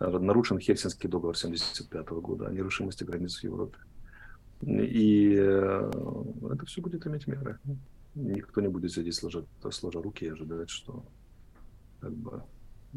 [0.00, 3.76] Нарушен Хельсинский договор 1975 года о нерушимости границ в Европе.
[4.62, 5.90] И э,
[6.52, 7.58] это все будет иметь меры.
[8.14, 11.04] Никто не будет сидеть сложа, сложа руки и ожидать, что
[12.00, 12.42] как бы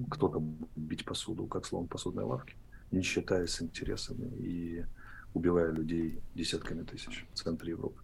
[0.10, 0.42] кто-то
[0.76, 2.56] бить посуду, как словом посудной лавки,
[2.92, 4.86] не считаясь интересами и
[5.34, 8.02] убивая людей десятками тысяч в центре Европы.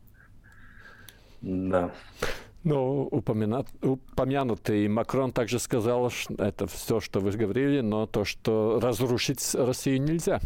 [1.41, 1.93] Да.
[2.63, 8.79] Ну, упомянут, упомянутый Макрон также сказал, что это все, что вы говорили, но то, что
[8.81, 10.41] разрушить Россию нельзя.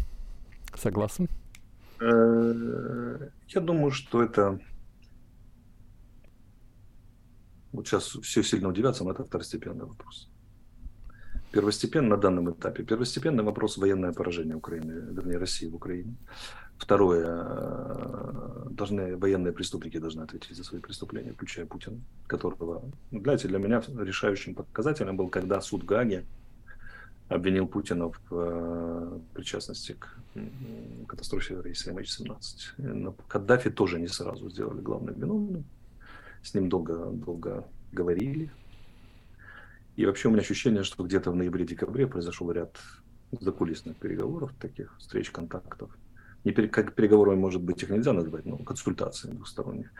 [0.74, 1.28] Согласен?
[2.00, 4.60] Э, я думаю, что это...
[7.72, 10.31] Вот сейчас все сильно удивятся, но это второстепенный вопрос.
[11.52, 12.82] Первостепенно на данном этапе.
[12.82, 16.16] Первостепенный вопрос военное поражение Украины, вернее России в Украине.
[16.78, 23.58] Второе, э, должны, военные преступники должны ответить за свои преступления, включая Путина, которого, знаете, для
[23.58, 26.24] меня решающим показателем был, когда суд Гаги
[27.28, 30.08] обвинил Путина в э, причастности к
[31.06, 33.14] катастрофе рейса MH17.
[33.28, 35.64] Каддафи тоже не сразу сделали главным виновным.
[36.42, 38.50] С ним долго, долго говорили.
[39.96, 42.76] И вообще у меня ощущение, что где-то в ноябре-декабре произошел ряд
[43.40, 45.90] закулисных переговоров, таких встреч, контактов.
[46.44, 49.92] Не пере, как переговорами, может быть, их нельзя назвать, но консультации двусторонних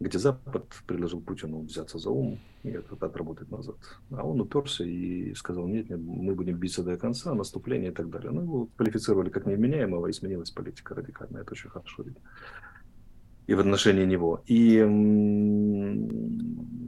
[0.00, 3.76] где Запад предложил Путину взяться за ум и это отработать назад.
[4.10, 8.10] А он уперся и сказал, нет, нет, мы будем биться до конца, наступление и так
[8.10, 8.30] далее.
[8.30, 11.42] Ну, его квалифицировали как невменяемого, и сменилась политика радикальная.
[11.42, 12.20] Это очень хорошо видно.
[13.46, 14.42] И в отношении него.
[14.46, 14.78] И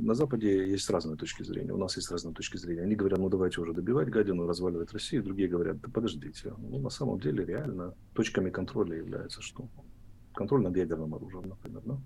[0.07, 1.73] на Западе есть разные точки зрения.
[1.73, 2.83] У нас есть разные точки зрения.
[2.83, 5.25] Они говорят, ну давайте уже добивать гадину, разваливать Россию.
[5.25, 6.55] Другие говорят, да подождите.
[6.59, 9.69] Ну, на самом деле, реально, точками контроля является что?
[10.33, 11.99] Контроль над ядерным оружием, например, да?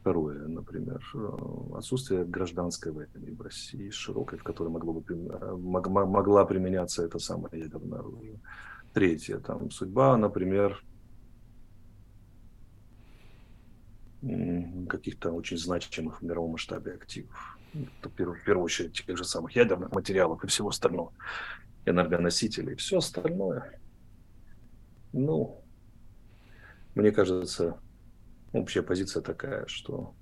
[0.00, 6.44] Второе, например, э, отсутствие гражданской войны в России широкой, в которой могло бы, э, могла
[6.44, 8.40] применяться это самое ядерное оружие.
[8.92, 10.84] Третье, там судьба, например,
[14.88, 17.58] каких-то очень значимых в мировом масштабе активов.
[17.74, 21.12] Это, в первую очередь тех же самых ядерных материалов и всего остального,
[21.86, 22.76] энергоносителей.
[22.76, 23.80] Все остальное,
[25.12, 25.64] ну,
[26.94, 27.80] мне кажется,
[28.52, 30.14] общая позиция такая, что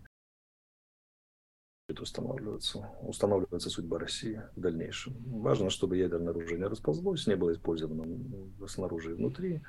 [1.88, 5.16] устанавливается, устанавливается судьба России в дальнейшем.
[5.26, 8.06] Важно, чтобы ядерное оружие не расползлось, не было использовано
[8.68, 9.62] снаружи и внутри.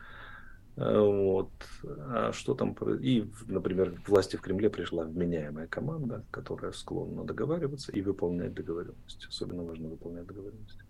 [0.77, 1.51] Э, вот.
[1.83, 2.73] А что там?
[3.01, 9.27] И, например, к власти в Кремле пришла вменяемая команда, которая склонна договариваться и выполнять договоренности.
[9.27, 10.83] Особенно важно выполнять договоренности.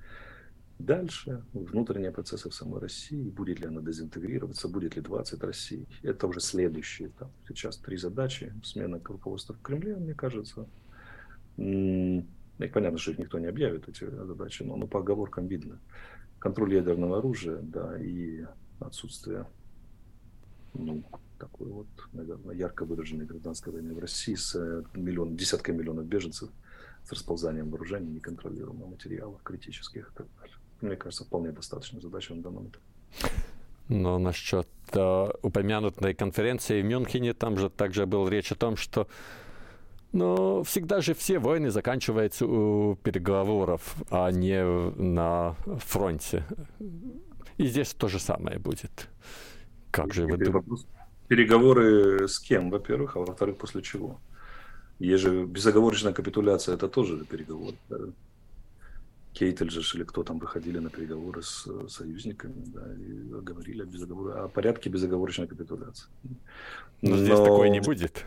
[0.80, 6.26] Дальше внутренние процессы в самой России, будет ли она дезинтегрироваться, будет ли 20 России, это
[6.26, 7.30] уже следующий этап.
[7.48, 10.68] Сейчас три задачи, смена руководства в Кремле, мне кажется.
[11.58, 12.26] И
[12.74, 15.80] понятно, что их никто не объявит, эти задачи, но, но по оговоркам видно.
[16.40, 18.44] Контроль ядерного оружия, да, и
[18.80, 19.46] отсутствие
[20.74, 21.04] ну,
[21.40, 26.50] такой вот, наверное, ярко выраженной гражданской войны в России с э, миллион, десятками миллионов беженцев,
[27.04, 32.42] с расползанием вооружений, неконтролируемых материалов, критических и так далее мне кажется, вполне достаточно задача на
[32.42, 32.84] данном этапе.
[33.88, 39.08] Но насчет э, упомянутой конференции в Мюнхене, там же также был речь о том, что
[40.14, 46.46] ну, всегда же все войны заканчиваются у переговоров, а не на фронте.
[47.58, 49.10] И здесь то же самое будет.
[49.92, 50.88] Как же вы думаете?
[51.28, 54.20] Переговоры с кем, во-первых, а во-вторых, после чего?
[55.00, 57.74] Есть же безоговорочная капитуляция, это тоже переговор.
[59.34, 64.38] Кейтельджеш или кто там выходили на переговоры с союзниками, да, и говорили о, безоговор...
[64.38, 66.10] о порядке безоговорочной капитуляции.
[67.02, 68.26] Но, но здесь такого не будет.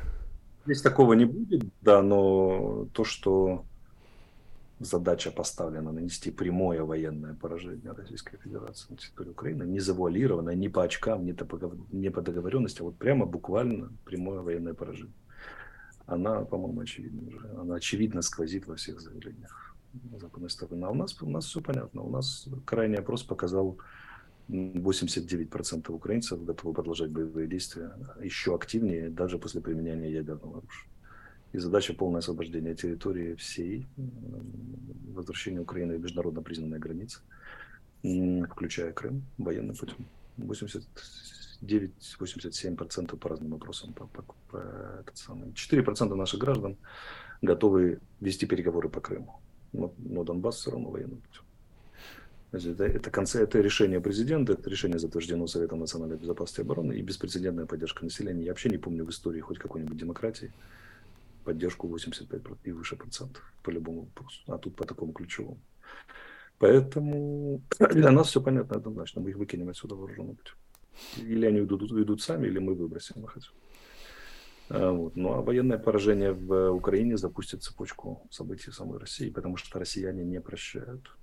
[0.64, 3.66] Здесь такого не будет, да, но то, что
[4.80, 10.82] задача поставлена нанести прямое военное поражение Российской Федерации на территории Украины, не завуалированное ни по
[10.82, 11.58] очкам, ни по,
[11.92, 15.14] ни по договоренности, а вот прямо буквально прямое военное поражение.
[16.06, 17.48] Она, по-моему, очевидна уже.
[17.58, 19.74] Она очевидно сквозит во всех заявлениях
[20.18, 20.84] западной стороны.
[20.84, 22.02] А у нас, у нас все понятно.
[22.02, 23.78] У нас крайний опрос показал
[24.48, 30.88] 89% украинцев готовы продолжать боевые действия еще активнее, даже после применения ядерного оружия.
[31.54, 33.86] И задача полное освобождение территории всей,
[35.14, 37.20] возвращение Украины в международно признанные границы,
[38.50, 40.04] включая Крым, военным путем.
[40.36, 43.92] 89-87% по разным вопросам.
[43.92, 44.56] По, по, по
[45.00, 45.52] этот самый.
[45.52, 46.76] 4% наших граждан
[47.40, 49.40] готовы вести переговоры по Крыму
[49.74, 51.42] но Донбасс все равно военным путем.
[52.52, 57.02] Это, это, конце, это решение президента, это решение затверждено Советом национальной безопасности и обороны и
[57.02, 58.44] беспрецедентная поддержка населения.
[58.44, 60.52] Я вообще не помню в истории хоть какой-нибудь демократии
[61.44, 65.60] поддержку 85 и выше процентов по любому вопросу, а тут по такому ключевому.
[66.58, 70.54] Поэтому для нас все понятно однозначно, мы их выкинем отсюда вооруженным путем.
[71.16, 73.58] Или они уйдут, уйдут сами, или мы выбросим их отсюда.
[74.68, 75.16] А, вот.
[75.16, 80.24] Ну а военное поражение в Украине запустит цепочку событий в самой России, потому что россияне
[80.24, 81.16] не прощают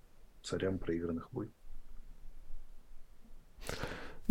[0.43, 1.51] царям проигранных войн.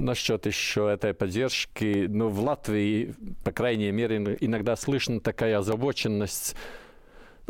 [0.00, 6.56] Насчет еще этой поддержки, ну, в Латвии, по крайней мере, иногда слышна такая озабоченность.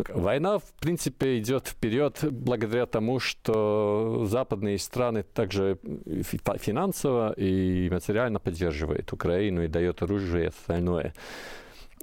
[0.09, 5.79] Война, в принципе, идет вперед благодаря тому, что западные страны также
[6.23, 11.15] финансово и материально поддерживают Украину и дают оружие и остальное.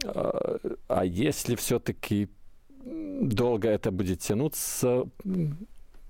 [0.06, 2.30] А, а если все-таки
[2.86, 5.04] долго это будет тянуться,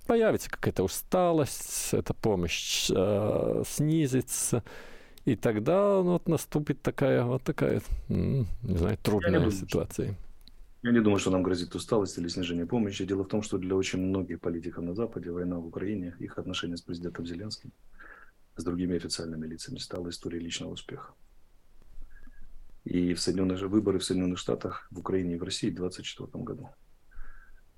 [0.07, 4.63] появится какая-то усталость, эта помощь э, снизится.
[5.25, 10.05] И тогда ну, вот наступит такая вот такая, не знаю, трудная не ситуация.
[10.07, 10.17] Думаю,
[10.83, 13.05] я не думаю, что нам грозит усталость или снижение помощи.
[13.05, 16.77] Дело в том, что для очень многих политиков на Западе война в Украине, их отношения
[16.77, 17.71] с президентом Зеленским,
[18.55, 21.13] с другими официальными лицами стала историей личного успеха.
[22.85, 26.69] И в Соединенных выборы в Соединенных Штатах, в Украине и в России в 2024 году.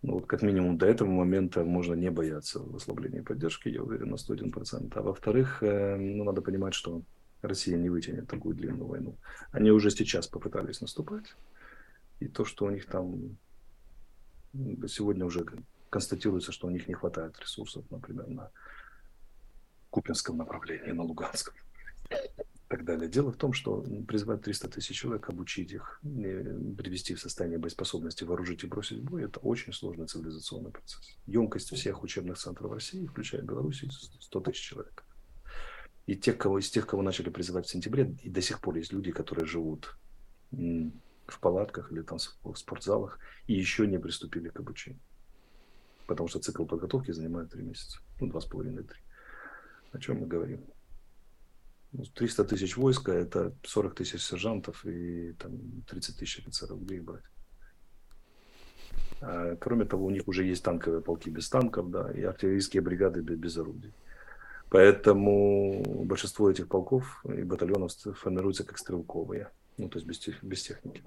[0.01, 4.15] Ну, вот как минимум до этого момента можно не бояться ослабления поддержки, я уверен, на
[4.15, 4.91] 101%.
[4.95, 7.01] А во-вторых, э, ну, надо понимать, что
[7.41, 9.15] Россия не вытянет такую длинную войну.
[9.51, 11.35] Они уже сейчас попытались наступать.
[12.21, 13.37] И то, что у них там
[14.87, 15.45] сегодня уже
[15.89, 18.51] констатируется, что у них не хватает ресурсов, например, на
[19.89, 21.55] Купинском направлении, на Луганском
[22.69, 23.09] так далее.
[23.09, 28.63] Дело в том, что призвать 300 тысяч человек, обучить их, привести в состояние боеспособности, вооружить
[28.63, 31.17] и бросить в бой, это очень сложный цивилизационный процесс.
[31.25, 35.03] Емкость всех учебных центров России, включая Белоруссию, 100 тысяч человек.
[36.05, 38.93] И тех, кого, из тех, кого начали призывать в сентябре, и до сих пор есть
[38.93, 39.97] люди, которые живут
[40.51, 45.01] в палатках или там в спортзалах и еще не приступили к обучению.
[46.07, 47.99] Потому что цикл подготовки занимает три месяца.
[48.19, 48.99] Ну, два с половиной, три.
[49.91, 50.65] О чем мы говорим?
[52.15, 56.81] 300 ну, тысяч войска– это 40 тысяч сержантов и там, 30 тысяч офицеров.
[56.83, 57.23] Где их брать?
[59.21, 63.21] А, кроме того, у них уже есть танковые полки без танков, да, и артиллерийские бригады
[63.21, 63.93] без, без орудий.
[64.69, 69.49] Поэтому большинство этих полков и батальонов формируются как стрелковые
[69.79, 71.01] ну, то есть без, без техники.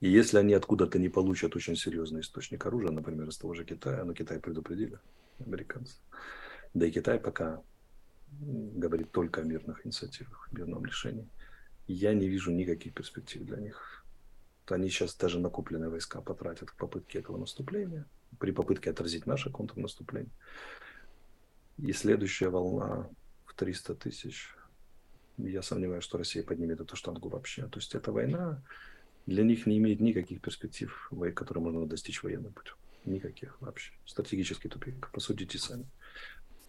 [0.00, 4.04] И если они откуда-то не получат очень серьезный источник оружия, например, из того же Китая,
[4.04, 4.98] но Китай предупредили,
[5.38, 5.96] американцы,
[6.74, 7.62] да и Китай пока
[8.40, 11.28] говорит только о мирных инициативах, мирном решении,
[11.86, 14.04] я не вижу никаких перспектив для них.
[14.66, 18.06] Они сейчас даже накопленные войска потратят в попытке этого наступления,
[18.38, 20.32] при попытке отразить наше контрнаступление.
[21.78, 23.08] И следующая волна
[23.44, 24.54] в 300 тысяч
[25.36, 27.66] я сомневаюсь, что Россия поднимет эту штангу вообще.
[27.66, 28.62] То есть эта война
[29.26, 32.74] для них не имеет никаких перспектив, которые можно достичь военным путем.
[33.04, 33.92] Никаких вообще.
[34.06, 35.10] Стратегический тупик.
[35.12, 35.86] Посудите сами.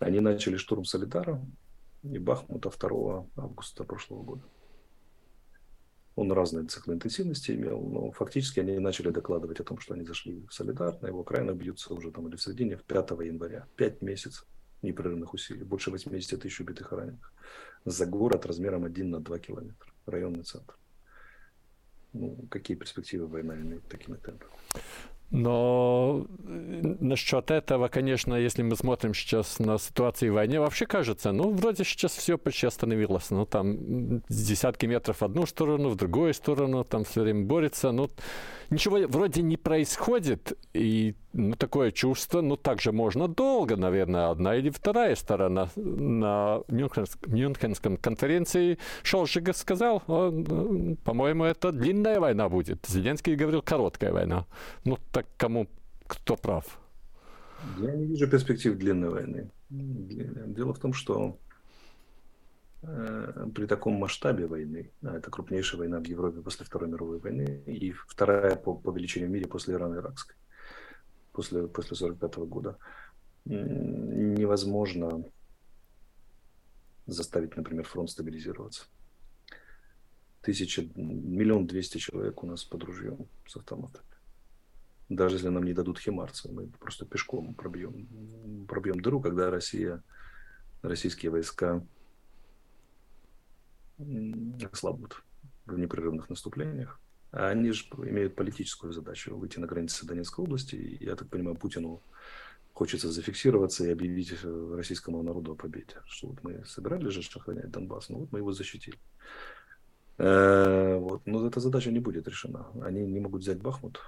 [0.04, 1.42] Они начали штурм Солидара
[2.04, 4.44] и Бахмута 2 августа прошлого года.
[6.16, 10.46] Он разные циклы интенсивности имел, но фактически они начали докладывать о том, что они зашли
[10.46, 13.66] в Солидар, на его окраинах бьются уже там или в середине, в 5 января.
[13.78, 14.46] Пять месяцев
[14.82, 17.34] непрерывных усилий, больше 80 тысяч убитых и раненых.
[17.86, 20.78] За город размером 1 на 2 километра, районный центр.
[22.12, 24.52] Ну, какие перспективы война имеет такими темпами?
[25.34, 31.32] Но э, насчет этого, конечно, если мы смотрим сейчас на ситуацию в войне, вообще кажется,
[31.32, 33.32] ну, вроде сейчас все почти остановилось.
[33.32, 37.92] Ну, там десятки метров в одну сторону, в другую сторону, там все время борется.
[37.92, 38.12] Ну,
[38.70, 44.70] ничего вроде не происходит, и ну, такое чувство, ну, также можно долго, наверное, одна или
[44.70, 45.70] вторая сторона.
[45.76, 52.86] На Мюнхенск, Мюнхенском конференции Шолжига сказал, по-моему, это длинная война будет.
[52.88, 54.46] Зеленский говорил, короткая война.
[54.86, 55.68] Ну, так кому,
[56.08, 56.80] кто прав?
[57.80, 59.50] Я не вижу перспектив длинной войны.
[59.70, 61.38] Дело в том, что
[62.86, 67.64] Э, при таком масштабе войны, а это крупнейшая война в Европе после Второй мировой войны
[67.66, 70.36] и вторая по, по величине в мире после Ирано-Иракской,
[71.34, 72.78] после, после 45 года,
[73.46, 75.26] невозможно
[77.06, 78.86] заставить, например, фронт стабилизироваться.
[80.42, 84.06] Тысяча, миллион двести человек у нас под ружьем с автоматами.
[85.10, 90.02] Даже если нам не дадут химарцы, мы просто пешком пробьем, пробьем дыру, когда Россия,
[90.82, 91.86] российские войска
[94.74, 95.24] слабут
[95.66, 97.00] в непрерывных наступлениях.
[97.34, 100.98] Они же имеют политическую задачу выйти на границы Донецкой области.
[101.00, 102.04] Я так понимаю, Путину
[102.74, 105.96] хочется зафиксироваться и объявить э, российскому народу о победе.
[106.06, 109.00] Что вот мы собирались же охранять Донбасс, но вот мы его защитили.
[110.20, 111.26] Э, вот.
[111.26, 112.68] Но эта задача не будет решена.
[112.84, 114.00] Они не могут взять Бахмут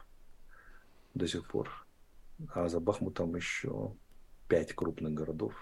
[1.16, 1.88] до сих пор.
[2.50, 3.96] А за Бахмутом еще
[4.48, 5.56] пять крупных городов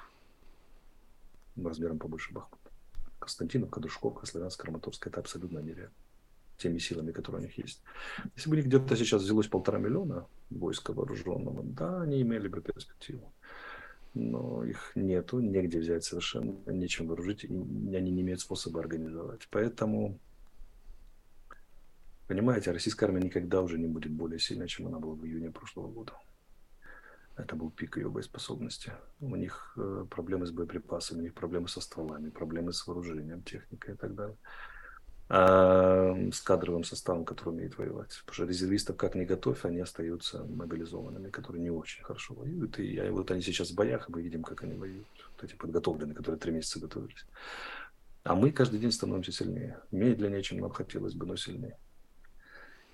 [1.55, 2.71] размером побольше Бахмута.
[3.19, 5.07] Константиновка, Душковка, Славянск, Краматорск.
[5.07, 5.93] Это абсолютно нереально.
[6.63, 7.83] Теми силами, которые у них есть.
[8.35, 12.61] Если бы у них где-то сейчас взялось полтора миллиона войска вооруженного, да, они имели бы
[12.61, 13.33] перспективу.
[14.13, 19.49] Но их нету, негде взять совершенно, нечем вооружить, и они не имеют способа организовать.
[19.51, 20.17] Поэтому,
[22.29, 25.91] понимаете, российская армия никогда уже не будет более сильной, чем она была в июне прошлого
[25.91, 26.13] года.
[27.35, 28.93] Это был пик ее боеспособности.
[29.19, 33.95] У них э, проблемы с боеприпасами, у них проблемы со стволами, проблемы с вооружением, техникой
[33.95, 34.37] и так далее.
[35.29, 38.21] А с кадровым составом, который умеет воевать.
[38.25, 42.77] Потому что резервистов как не готовь, они остаются мобилизованными, которые не очень хорошо воюют.
[42.79, 45.07] И вот они сейчас в боях, и мы видим, как они воюют.
[45.35, 47.25] Вот эти подготовленные, которые три месяца готовились.
[48.23, 49.79] А мы каждый день становимся сильнее.
[49.91, 51.77] Медленнее, чем нам хотелось бы, но сильнее.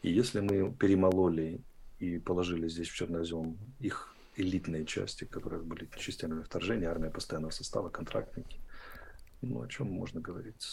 [0.02, 1.62] И если мы перемололи
[2.00, 7.90] и положили здесь в Чернозем их элитные части, которые были частями вторжения, армия постоянного состава,
[7.90, 8.60] контрактники,
[9.42, 10.66] ну, о чем можно говорить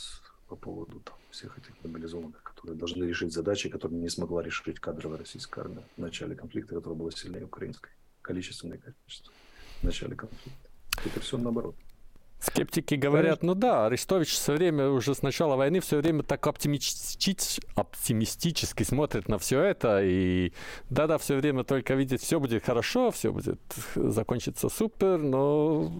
[0.49, 5.18] по поводу там, всех этих мобилизованных, которые должны решить задачи, которые не смогла решить кадровая
[5.18, 7.90] российская армия в начале конфликта, которая была сильнее украинской,
[8.22, 9.32] количественное количество
[9.80, 10.70] в начале конфликта.
[11.05, 11.76] Это все наоборот.
[12.39, 17.61] Скептики говорят, ну да, Арестович все время, уже с начала войны, все время так оптимистич,
[17.74, 20.03] оптимистически смотрит на все это.
[20.03, 20.53] И
[20.91, 23.61] да-да, все время только видит, все будет хорошо, все будет
[23.95, 25.91] закончиться супер, но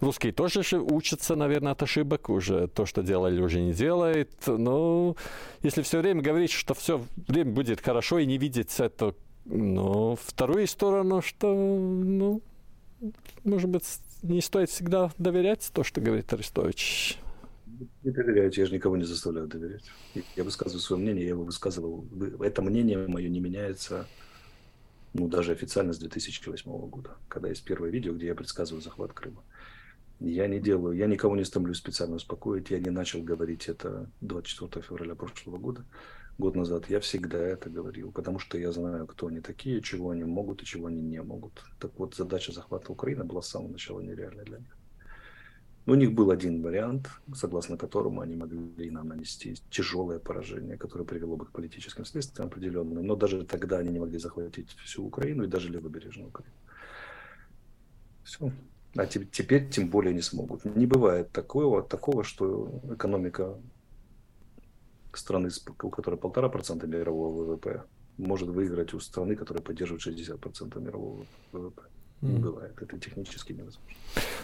[0.00, 2.68] русские тоже учатся, наверное, от ошибок уже.
[2.68, 4.30] То, что делали, уже не делает.
[4.46, 5.16] Но
[5.62, 9.14] если все время говорить, что все время будет хорошо и не видеть это,
[9.46, 12.42] ну, вторую сторону, что, ну,
[13.42, 13.84] может быть,
[14.22, 17.18] не стоит всегда доверять то, что говорит Арестович.
[18.02, 19.84] Не доверяю, я же никого не заставляю доверять.
[20.36, 22.06] Я высказываю свое мнение, я его высказывал.
[22.40, 24.06] Это мнение мое не меняется,
[25.14, 29.42] ну, даже официально с 2008 года, когда есть первое видео, где я предсказываю захват Крыма.
[30.20, 34.86] Я не делаю, я никого не стремлюсь специально успокоить, я не начал говорить это 24
[34.86, 35.84] февраля прошлого года
[36.38, 40.24] год назад, я всегда это говорил, потому что я знаю, кто они такие, чего они
[40.24, 41.64] могут и чего они не могут.
[41.78, 44.76] Так вот, задача захвата Украины была с самого начала нереальной для них.
[45.84, 51.36] У них был один вариант, согласно которому они могли нам нанести тяжелое поражение, которое привело
[51.36, 53.04] бы к политическим следствиям определенным.
[53.04, 56.54] Но даже тогда они не могли захватить всю Украину и даже левобережную Украину.
[58.22, 58.52] Все.
[58.94, 60.64] А теперь тем более не смогут.
[60.64, 63.58] Не бывает такого, такого что экономика
[65.16, 65.50] страны,
[65.82, 67.84] у которой полтора процента мирового ВВП,
[68.18, 71.82] может выиграть у страны, которая поддерживает 60% мирового ВВП.
[72.22, 72.80] Не бывает.
[72.80, 73.90] Это технически невозможно.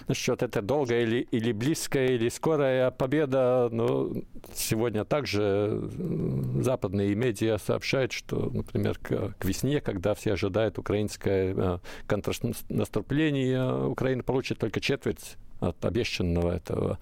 [0.08, 5.88] Насчет это долгая или, или близкая, или скорая победа, ну, сегодня также
[6.60, 14.24] западные медиа сообщают, что, например, к, к весне, когда все ожидают украинское э, контрнаступление, Украина
[14.24, 16.98] получит только четверть от обещанного этого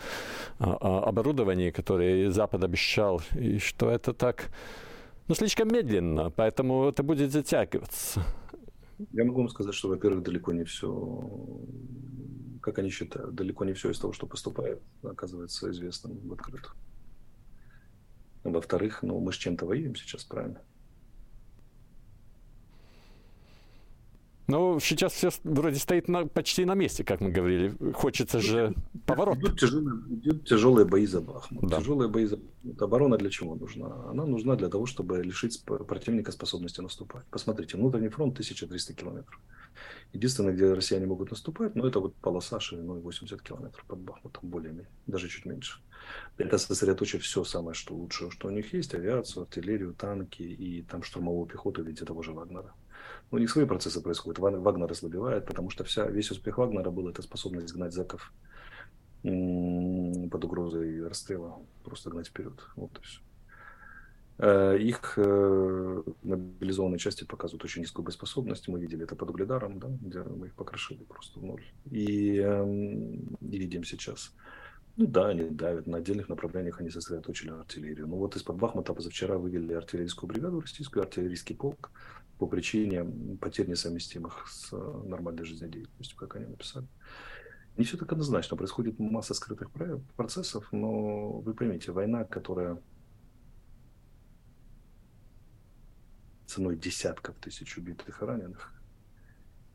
[0.59, 4.51] а, а, оборудования, которое Запад обещал, и что это так,
[5.29, 8.23] ну, слишком медленно, поэтому это будет затягиваться.
[9.13, 11.61] Я могу вам сказать, что, во-первых, далеко не все,
[12.63, 16.75] как они считают, далеко не все из того, что поступает, оказывается известным в открытую.
[18.45, 20.63] Во-вторых, ну, мы с чем-то воюем сейчас, правильно?
[24.49, 27.75] Ну, сейчас все вроде стоит на, почти на месте, как мы говорили.
[27.95, 28.75] Хочется же
[29.05, 29.39] поворот.
[29.39, 31.69] Идут тяжелые, идут тяжелые бои за Бахмут.
[31.69, 31.79] Да.
[31.79, 32.83] Тяжелые бои за Бахмут.
[32.83, 33.87] Оборона для чего нужна?
[34.11, 37.25] Она нужна для того, чтобы лишить противника способности наступать.
[37.31, 39.41] Посмотрите, внутренний фронт 1300 километров.
[40.13, 44.89] Единственное, где россияне могут наступать, ну, это вот полоса шириной 80 километров под Бахмутом, более-менее,
[45.07, 45.81] даже чуть меньше.
[46.39, 51.03] Это сосредоточив все самое, что лучшее, что у них есть, авиацию, артиллерию, танки и там
[51.03, 52.73] штурмовую пехоту в виде того же Вагнера.
[53.31, 54.39] У них свои процессы происходят.
[54.39, 58.33] Вагнер ослабевает, потому что вся, весь успех Вагнера был это способность гнать зэков
[59.23, 62.61] под угрозой расстрела, просто гнать вперед.
[62.77, 63.01] Вот.
[64.39, 68.69] Э, их э, мобилизованные части показывают очень низкую боеспособность.
[68.69, 71.65] Мы видели это под Угледаром, да, где мы их покрошили просто в ноль.
[71.91, 74.33] И, эм, и видим сейчас.
[74.97, 75.87] Ну да, они давят.
[75.87, 78.07] На отдельных направлениях они сосредоточили артиллерию.
[78.07, 81.91] Ну вот из-под Бахмута позавчера вывели артиллерийскую бригаду, российскую артиллерийский полк
[82.39, 83.05] по причине
[83.41, 86.87] потерь несовместимых с э, нормальной жизнедеятельностью, как они написали.
[87.77, 88.57] Не все так однозначно.
[88.57, 89.71] Происходит масса скрытых
[90.17, 92.79] процессов, но вы поймите, война, которая
[96.47, 98.73] ценой десятков тысяч убитых и раненых,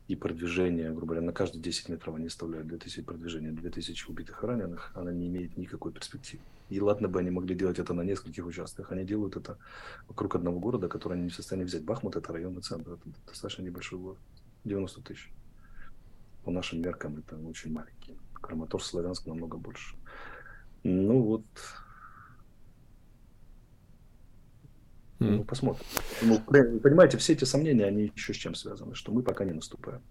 [0.08, 4.46] и продвижение, грубо говоря, на каждые 10 метров они оставляют 2000 продвижения, 2000 убитых и
[4.46, 6.42] раненых, она не имеет никакой перспективы.
[6.72, 9.58] И ладно бы они могли делать это на нескольких участках, они делают это
[10.08, 11.84] вокруг одного города, который они не в состоянии взять.
[11.84, 14.18] Бахмут– это районный центр, это достаточно небольшой город,
[14.64, 15.30] 90 тысяч.
[16.44, 18.18] По нашим меркам это очень маленький.
[18.34, 19.96] Краматорск, Славянск намного больше.
[20.82, 21.44] Ну вот,
[25.18, 25.84] Ну, посмотрим.
[26.22, 30.02] Ну, понимаете, все эти сомнения, они еще с чем связаны, что мы пока не наступаем.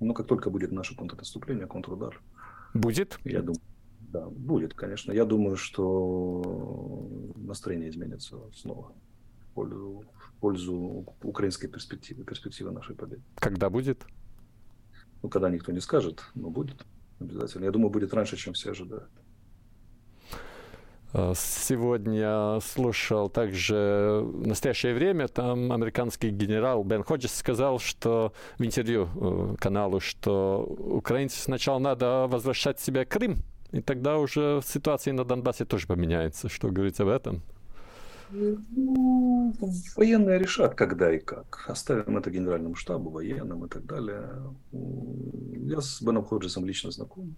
[0.00, 2.20] Но как только будет наше контрнаступление, контрудар.
[2.74, 3.18] Будет?
[3.24, 3.60] Я думаю,
[4.12, 5.12] да, будет, конечно.
[5.12, 8.92] Я думаю, что настроение изменится снова
[9.50, 13.22] в пользу, в пользу украинской перспективы, перспективы нашей победы.
[13.36, 14.06] Когда будет?
[15.22, 16.86] Ну, когда никто не скажет, но будет
[17.20, 17.64] обязательно.
[17.64, 19.10] Я думаю, будет раньше, чем все ожидают.
[21.12, 28.64] Э, сегодня слушал также в настоящее время, там американский генерал Бен Ходжес сказал, что в
[28.64, 33.42] интервью э, каналу, что украинцам сначала надо возвращать себе Крым,
[33.72, 36.48] и тогда уже ситуация на Донбассе тоже поменяется.
[36.48, 37.42] Что говорится об этом?
[38.30, 39.54] Ну,
[39.96, 41.64] военные решат, когда и как.
[41.66, 44.28] Оставим это генеральному штабу, военным и так далее.
[44.72, 47.34] Я с Беном Ходжесом лично знаком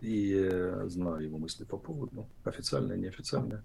[0.00, 0.50] и
[0.86, 3.62] знаю его мысли по поводу, официальные, неофициальные.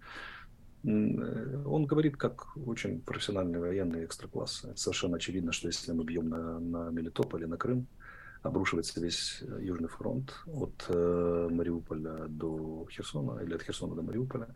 [0.84, 4.66] Он говорит, как очень профессиональный военный экстракласс.
[4.76, 7.88] Совершенно очевидно, что если мы бьем на, на Мелитополь и на Крым,
[8.42, 14.48] обрушивается весь Южный фронт от э, Мариуполя до Херсона или от Херсона до Мариуполя.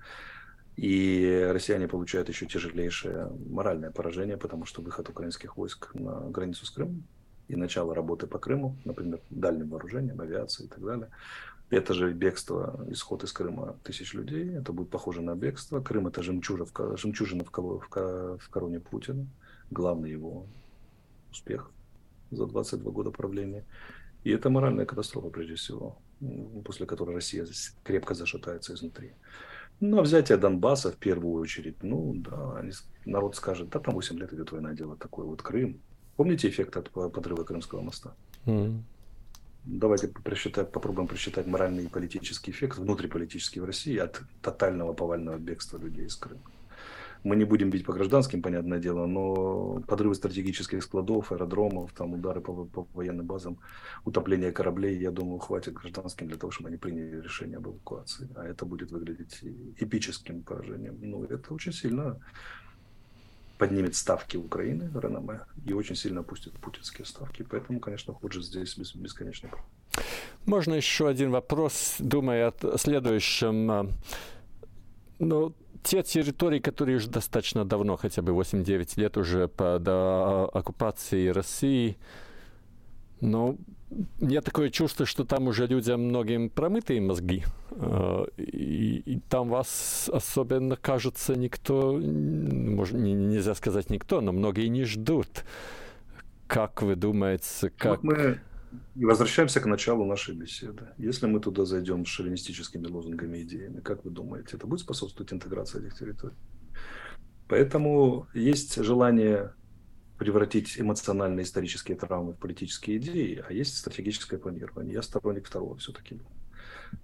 [0.78, 6.72] И россияне получают еще тяжелейшее моральное поражение, потому что выход украинских войск на границу с
[6.72, 7.04] Крымом
[7.50, 11.10] и начало работы по Крыму, например, дальним вооружением, авиацией и так далее,
[11.70, 15.82] это же бегство, исход из Крыма тысяч людей, это будет похоже на бегство.
[15.82, 16.66] Крым это жемчужина
[17.46, 19.26] в, в короне Путина,
[19.70, 20.46] главный его
[21.32, 21.72] успех
[22.32, 23.66] за 22 года правления.
[24.24, 25.98] И это моральная катастрофа, прежде всего,
[26.66, 27.46] после которой Россия
[27.84, 29.12] крепко зашатается изнутри.
[29.80, 32.72] Ну, а взятие Донбасса в первую очередь, ну да, они,
[33.06, 35.82] народ скажет, да там 8 лет идет война, дело такое, вот Крым.
[36.18, 38.14] Помните эффект от подрыва Крымского моста?
[38.46, 38.80] Mm-hmm.
[39.64, 45.78] Давайте просчитать, попробуем просчитать моральный и политический эффект, внутриполитический в России от тотального повального бегства
[45.80, 46.42] людей из Крыма.
[47.24, 52.42] Мы не будем бить по гражданским, понятное дело, но подрывы стратегических складов, аэродромов, там удары
[52.42, 53.58] по, по военным базам,
[54.06, 58.28] утопление кораблей, я думаю, хватит гражданским для того, чтобы они приняли решение об эвакуации.
[58.36, 59.44] А это будет выглядеть
[59.78, 60.98] эпическим поражением.
[61.02, 62.20] Ну, это очень сильно
[63.60, 67.46] поднимет ставки Украины, реноме, и очень сильно опустит путинские ставки.
[67.48, 69.50] Поэтому, конечно, хуже здесь бесконечно.
[70.48, 73.92] Можно еще один вопрос, думая о следующем.
[75.22, 75.54] Ну,
[75.84, 81.98] те территории, которые уже достаточно давно, хотя бы 8-9 лет уже под а, оккупацией России,
[83.20, 83.56] но
[84.20, 87.44] у меня такое чувство, что там уже людям многим промытые мозги.
[87.72, 94.86] А, и, и там вас особенно, кажется, никто, может, нельзя сказать никто, но многие не
[94.86, 95.46] ждут.
[96.48, 98.02] Как вы думаете, как...
[98.02, 98.40] мы
[98.96, 100.88] и возвращаемся к началу нашей беседы.
[100.98, 105.34] Если мы туда зайдем с шовинистическими лозунгами и идеями, как вы думаете, это будет способствовать
[105.34, 106.36] интеграции этих территорий?
[107.48, 109.54] Поэтому есть желание
[110.18, 114.94] превратить эмоциональные исторические травмы в политические идеи, а есть стратегическое планирование.
[114.94, 116.20] Я сторонник второго все-таки.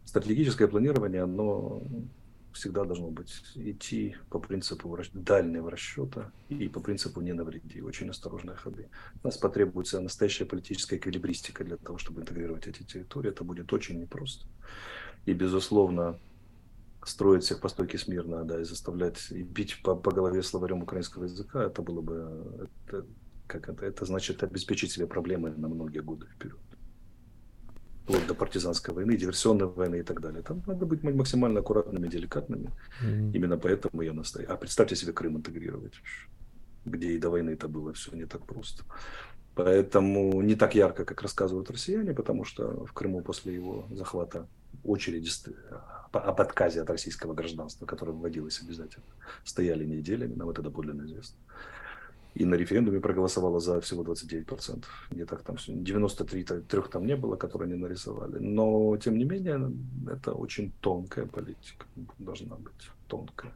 [0.06, 1.82] Стратегическое планирование, оно
[2.58, 8.58] всегда должно быть идти по принципу дальнего расчета и по принципу не навреди, очень осторожные
[8.58, 8.90] ходы.
[9.24, 13.30] У нас потребуется настоящая политическая эквилибристика для того, чтобы интегрировать эти территории.
[13.30, 14.48] Это будет очень непросто.
[15.26, 16.20] И, безусловно,
[17.06, 21.26] строить всех по стойке смирно, да, и заставлять и бить по, по голове словарем украинского
[21.26, 23.06] языка, это было бы, это,
[23.48, 26.60] как это, это значит обеспечить себе проблемы на многие годы вперед
[28.08, 30.42] вплоть до партизанской войны, диверсионной войны и так далее.
[30.42, 32.72] Там надо быть максимально аккуратными, деликатными.
[33.04, 33.32] Mm-hmm.
[33.34, 34.54] Именно поэтому я настаиваю.
[34.54, 35.94] А представьте себе Крым интегрировать,
[36.86, 38.84] где и до войны это было все не так просто.
[39.56, 44.48] Поэтому не так ярко, как рассказывают россияне, потому что в Крыму после его захвата
[44.86, 45.30] очереди
[46.14, 49.06] об отказе от российского гражданства, которое вводилось обязательно,
[49.44, 51.38] стояли неделями, нам это доподлинно известно
[52.36, 54.84] и на референдуме проголосовало за всего 29%.
[55.12, 58.38] Не так там 93 трех там не было, которые они нарисовали.
[58.40, 59.72] Но, тем не менее,
[60.08, 61.86] это очень тонкая политика,
[62.20, 63.54] должна быть тонкая.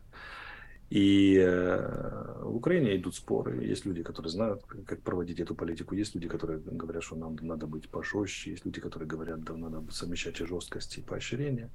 [0.91, 3.63] И э, в Украине идут споры.
[3.63, 5.95] Есть люди, которые знают, как проводить эту политику.
[5.95, 8.51] Есть люди, которые говорят, что нам надо быть пожестче.
[8.51, 11.69] Есть люди, которые говорят, да, надо совмещать и жесткость, и поощрение.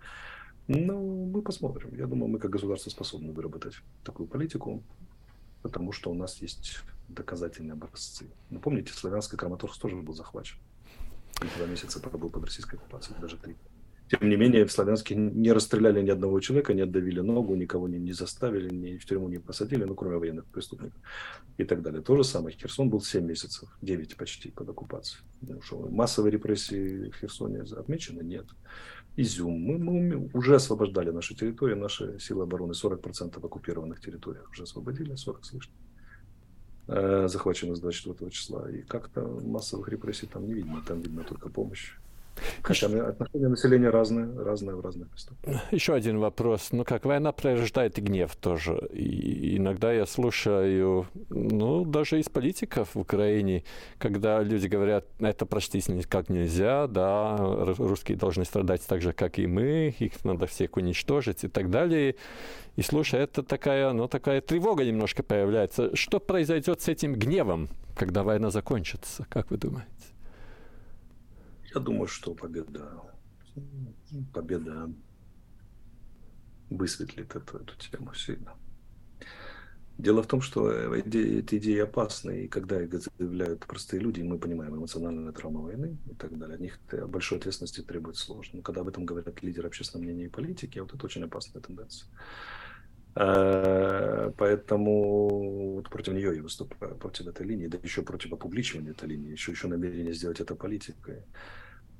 [0.68, 1.94] Ну, мы посмотрим.
[1.96, 3.74] Я думаю, мы как государство способны выработать
[4.04, 4.82] такую политику,
[5.66, 8.30] потому что у нас есть доказательные образцы.
[8.50, 10.58] Ну, помните, славянский Краматорск тоже был захвачен.
[11.42, 13.56] И два месяца пробыл под российской оккупацией, даже три.
[14.08, 17.98] Тем не менее, в Славянске не расстреляли ни одного человека, не отдавили ногу, никого не,
[17.98, 21.00] не заставили, ни в тюрьму не посадили, ну, кроме военных преступников
[21.58, 22.02] и так далее.
[22.02, 22.56] То же самое.
[22.56, 25.24] Херсон был 7 месяцев, 9 почти под оккупацией.
[25.40, 28.22] Ну, что, массовые репрессии в Херсоне отмечены?
[28.22, 28.46] Нет.
[29.16, 29.60] Изюм.
[29.60, 32.72] Мы, мы уже освобождали наши территории, наши силы обороны.
[32.72, 35.76] 40% оккупированных территорий уже освободили, 40 с лишним.
[36.88, 38.70] Э, захвачено с 24 числа.
[38.70, 40.82] И как-то массовых репрессий там не видно.
[40.86, 41.94] Там видно только помощь
[42.62, 45.36] Хотя отношения населения разные, разные в разных местах.
[45.70, 46.68] Еще один вопрос.
[46.72, 48.88] Ну, как война порождает гнев тоже.
[48.92, 53.64] И иногда я слушаю, ну, даже из политиков в Украине,
[53.98, 59.46] когда люди говорят, это простить никак нельзя, да, русские должны страдать так же, как и
[59.46, 62.16] мы, их надо всех уничтожить и так далее.
[62.76, 65.94] И слушай, это такая, ну, такая тревога немножко появляется.
[65.96, 69.90] Что произойдет с этим гневом, когда война закончится, как вы думаете?
[71.76, 73.02] Я думаю, что победа,
[74.32, 74.90] победа
[76.70, 78.54] высветлит эту, эту тему сильно.
[79.98, 84.74] Дело в том, что эти идеи опасны, и когда их заявляют простые люди, мы понимаем
[84.74, 88.56] эмоциональная травма войны и так далее, от них большой ответственности требует сложно.
[88.56, 92.08] Но когда об этом говорят лидеры общественного мнения и политики, вот это очень опасная тенденция.
[93.16, 99.10] Э, поэтому вот против нее я выступаю, против этой линии, да еще против опубличивания этой
[99.10, 101.22] линии, еще, еще намерение сделать это политикой.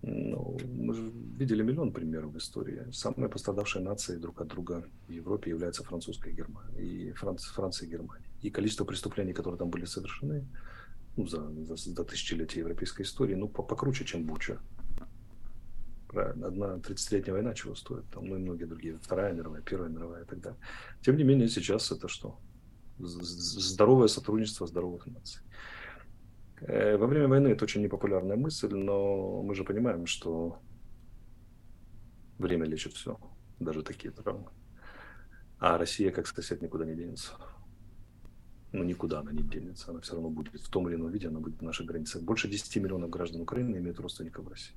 [0.02, 2.90] Ну, мы же видели миллион примеров в истории.
[2.92, 7.90] Самые пострадавшие нации друг от друга в Европе являются французская Германия и Франция, Франция и
[7.90, 8.26] Германия.
[8.42, 10.46] И количество преступлений, которые там были совершены
[11.16, 14.58] ну, за, за, за тысячелетия европейской истории, ну, покруче, чем Буча.
[16.08, 20.22] Правильно, одна 30-летняя война чего стоит, там, ну и многие другие, Вторая мировая, Первая мировая
[20.22, 20.58] и так далее.
[21.02, 22.38] Тем не менее, сейчас это что?
[22.98, 25.42] Здоровое сотрудничество здоровых наций.
[26.60, 30.58] Э, во время войны это очень непопулярная мысль, но мы же понимаем, что
[32.38, 33.18] время лечит все,
[33.60, 34.48] даже такие травмы.
[35.58, 37.32] А Россия, как сосед, никуда не денется.
[38.72, 39.90] Ну, никуда она не денется.
[39.90, 42.22] Она все равно будет в том или ином виде, она будет в наших границах.
[42.22, 44.76] Больше 10 миллионов граждан Украины имеют родственников в России.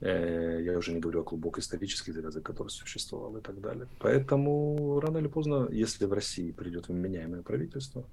[0.00, 3.88] Э, я уже не говорю о глубокой исторических завязок, которые существовал и так далее.
[4.00, 8.04] Поэтому рано или поздно, если в России придет вменяемое правительство,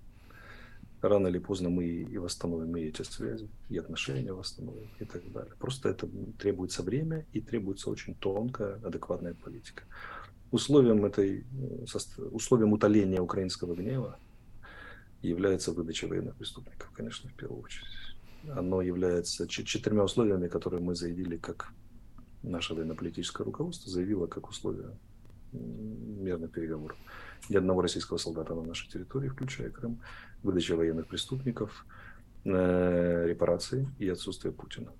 [1.01, 5.53] рано или поздно мы и восстановим и эти связи, и отношения восстановим, и так далее.
[5.59, 6.07] Просто это
[6.39, 9.83] требуется время и требуется очень тонкая, адекватная политика.
[10.51, 11.45] Условием этой,
[12.31, 14.19] условием утоления украинского гнева
[15.21, 17.87] является выдача военных преступников, конечно, в первую очередь.
[18.49, 21.71] Оно является четырьмя условиями, которые мы заявили как
[22.43, 24.97] наше военно-политическое руководство, заявило как условия
[25.53, 26.97] мирных переговоров
[27.49, 30.01] ни одного российского солдата на нашей территории, включая Крым,
[30.43, 31.85] выдача военных преступников,
[32.45, 34.91] э, репарации и отсутствие Путина.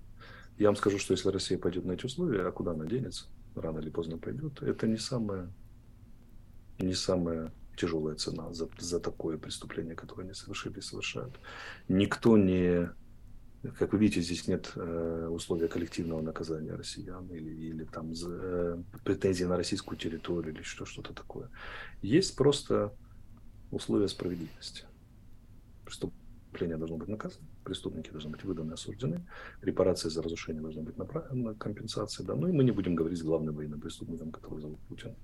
[0.58, 3.78] Я вам скажу, что если Россия пойдет на эти условия, а куда она денется, рано
[3.78, 5.50] или поздно пойдет, это не самая,
[6.78, 11.34] не самая тяжелая цена за, за такое преступление, которое они совершили и совершают.
[11.88, 12.90] Никто не
[13.70, 19.44] как вы видите, здесь нет э, условия коллективного наказания россиян или, или там э, претензий
[19.44, 21.48] на российскую территорию или что, что-то такое.
[22.02, 22.92] Есть просто
[23.70, 24.84] условия справедливости.
[25.84, 29.24] Преступление должно быть наказано, преступники должны быть выданы, осуждены,
[29.60, 32.34] репарации за разрушение должны быть направлены, компенсации, да.
[32.34, 35.14] Ну и мы не будем говорить с главным военным преступником, которого зовут Путин.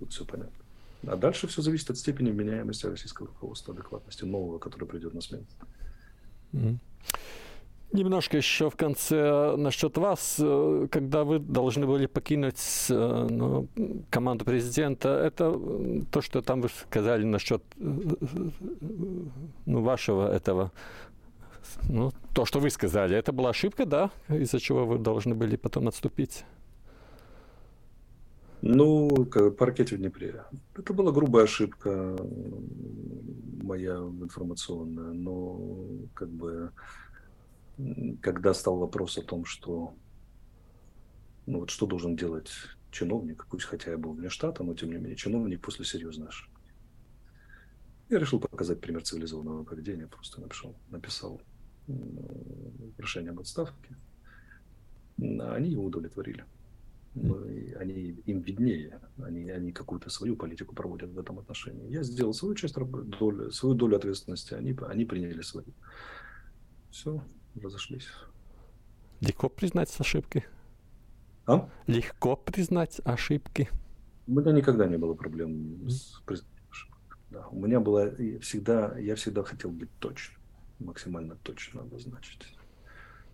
[0.00, 0.64] Тут все понятно.
[1.06, 5.46] А дальше все зависит от степени вменяемости российского руководства, адекватности нового, который придет на смену.
[6.52, 6.78] Mm-hmm.
[7.92, 13.68] Немножко еще в конце насчет вас, э, когда вы должны были покинуть э, ну,
[14.10, 15.56] команду президента, это
[16.10, 17.84] то, что там вы сказали насчет э,
[19.66, 20.72] ну, вашего этого,
[21.88, 25.86] ну, то, что вы сказали, это была ошибка, да, из-за чего вы должны были потом
[25.86, 26.44] отступить?
[28.60, 29.08] Ну,
[29.58, 30.42] паркете в Днепре.
[30.74, 32.16] Это была грубая ошибка
[33.62, 35.60] моя информационная, но
[36.14, 36.72] как бы
[38.20, 39.94] когда стал вопрос о том, что
[41.46, 42.50] ну вот что должен делать
[42.90, 46.72] чиновник, пусть хотя я был вне штата, но тем не менее чиновник после серьезной ошибки.
[48.08, 51.40] Я решил показать пример цивилизованного поведения, просто написал, написал
[52.96, 53.96] прошение об отставке.
[55.18, 56.44] Они его удовлетворили.
[57.14, 61.88] Они, им виднее, они, они какую-то свою политику проводят в этом отношении.
[61.88, 65.68] Я сделал свою часть, долю, свою долю ответственности, они, они приняли свою.
[66.90, 67.22] Все,
[67.60, 68.08] разошлись.
[69.20, 70.44] Легко признать ошибки?
[71.46, 71.68] А?
[71.86, 73.68] Легко признать ошибки?
[74.26, 77.18] У меня никогда не было проблем с признанием ошибок.
[77.30, 77.46] Да.
[77.48, 80.40] У меня было всегда, я всегда хотел быть точным,
[80.78, 82.56] максимально точно обозначить.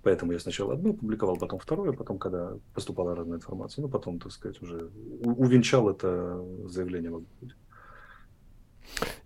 [0.03, 4.33] Поэтому я сначала одну публиковал, потом второе, потом, когда поступала разная информация, ну, потом, так
[4.33, 4.91] сказать, уже
[5.23, 7.23] увенчал это заявление в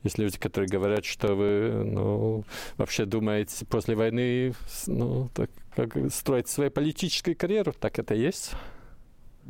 [0.02, 2.44] есть люди, которые говорят, что вы ну,
[2.76, 4.54] вообще думаете после войны
[4.86, 7.72] ну, так, как строить свою политическую карьеру.
[7.78, 8.52] Так это есть?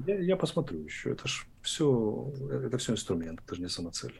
[0.06, 1.12] Я, я посмотрю еще.
[1.12, 4.14] Это же все, это все инструмент, это же не самоцель.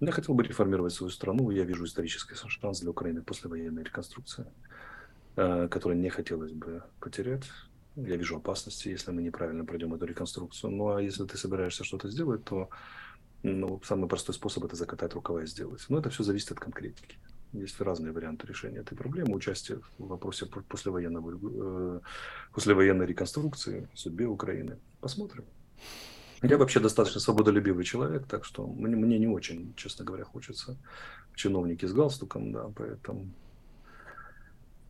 [0.00, 1.50] Я хотел бы реформировать свою страну.
[1.50, 4.46] Я вижу исторический шанс для Украины после военной реконструкции.
[5.38, 7.44] э, которые не хотелось бы потерять.
[7.96, 10.70] Я вижу опасности, если мы неправильно пройдем эту реконструкцию.
[10.72, 12.70] Ну, а если ты собираешься что-то сделать, то
[13.42, 15.84] ну, самый простой способ– это закатать рукава и сделать.
[15.88, 17.18] Но это все зависит от конкретики.
[17.52, 19.34] Есть разные варианты решения этой проблемы.
[19.34, 22.00] Участие в вопросе послевоенного, э,
[22.52, 24.78] послевоенной реконструкции, судьбе Украины.
[25.00, 25.44] Посмотрим.
[26.42, 30.76] Я вообще достаточно свободолюбивый человек, так что мне, мне не очень, честно говоря, хочется
[31.34, 33.28] чиновники с галстуком, да, поэтому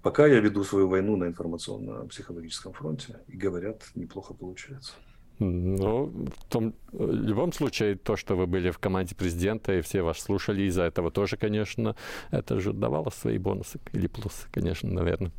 [0.03, 4.93] пока я веду свою войну на информационно-психологическом фронте, и говорят, неплохо получается.
[5.39, 10.03] Ну, в, том, в любом случае, то, что вы были в команде президента, и все
[10.03, 11.95] вас слушали из-за этого тоже, конечно,
[12.30, 15.30] это же давало свои бонусы или плюсы, конечно, наверное.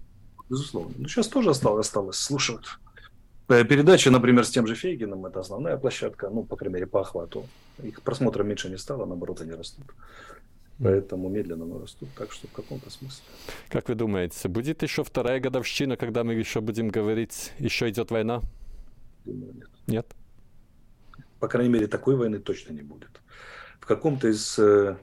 [0.49, 0.93] Безусловно.
[0.97, 2.65] Ну, сейчас тоже осталось, осталось слушать.
[3.49, 7.01] Э, передачи, например, с тем же Фейгином, это основная площадка, ну, по крайней мере, по
[7.01, 7.45] охвату.
[7.83, 9.85] Их просмотра меньше не стало, наоборот, они растут.
[10.81, 13.23] Поэтому медленно но растут, так что в каком-то смысле.
[13.67, 18.41] Как вы думаете, будет еще вторая годовщина, когда мы еще будем говорить, еще идет война?
[19.25, 19.69] Думаю, нет.
[19.87, 20.15] Нет?
[21.39, 23.21] По крайней мере, такой войны точно не будет.
[23.79, 24.97] В каком-то из э,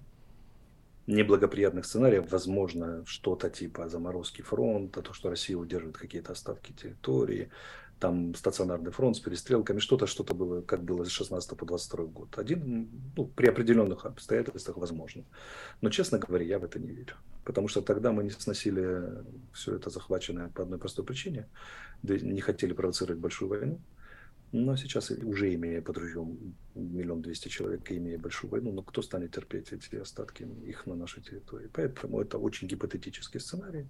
[1.07, 7.51] неблагоприятных сценариев возможно что-то типа заморозки фронта, то, что Россия удерживает какие-то остатки территории,
[7.99, 12.39] там стационарный фронт с перестрелками, что-то, что-то было, как было с 16 по 22 год.
[12.39, 15.25] Один, ну, при определенных обстоятельствах возможно.
[15.81, 17.15] Но, честно говоря, я в это не верю.
[17.45, 21.49] Потому что тогда мы не сносили все это захваченное по одной простой причине.
[22.03, 23.81] Не хотели провоцировать большую войну.
[24.53, 29.33] Но сейчас, уже имея под ружьем миллион двести человек, имея большую войну, но кто станет
[29.33, 31.69] терпеть эти остатки их на нашей территории?
[31.73, 33.87] Поэтому это очень гипотетический сценарий,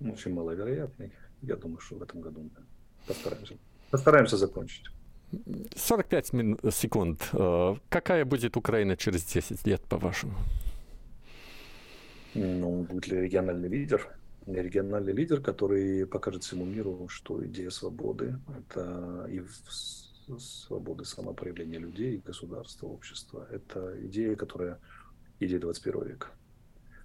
[0.00, 1.12] очень маловероятный.
[1.42, 2.50] Я думаю, что в этом году мы
[3.06, 3.54] постараемся,
[3.90, 4.86] постараемся закончить.
[5.76, 6.26] 45
[6.74, 7.28] секунд.
[7.32, 10.34] Э, какая будет Украина через 10 лет, по-вашему?
[12.34, 14.08] Ну, будет ли региональный лидер?
[14.46, 19.42] Региональный лидер, который покажет всему миру, что идея свободы– это и
[20.38, 23.46] свободы самопроявления людей, государства, общества.
[23.50, 24.78] Это идея, которая
[25.40, 26.28] идея 21 века.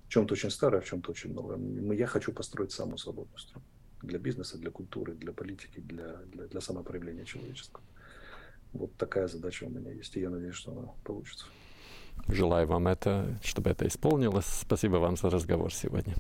[0.06, 1.58] В чем-то очень старая, в чем-то очень новая.
[1.96, 3.66] Я хочу построить самую свободную страну.
[4.02, 7.84] Для бизнеса, для культуры, для политики, для, для, для самопроявления человеческого.
[8.74, 11.46] Вот такая задача у меня есть, и я надеюсь, что она получится.
[12.28, 14.46] Желаю вам это, чтобы это исполнилось.
[14.46, 16.16] Спасибо вам за разговор сегодня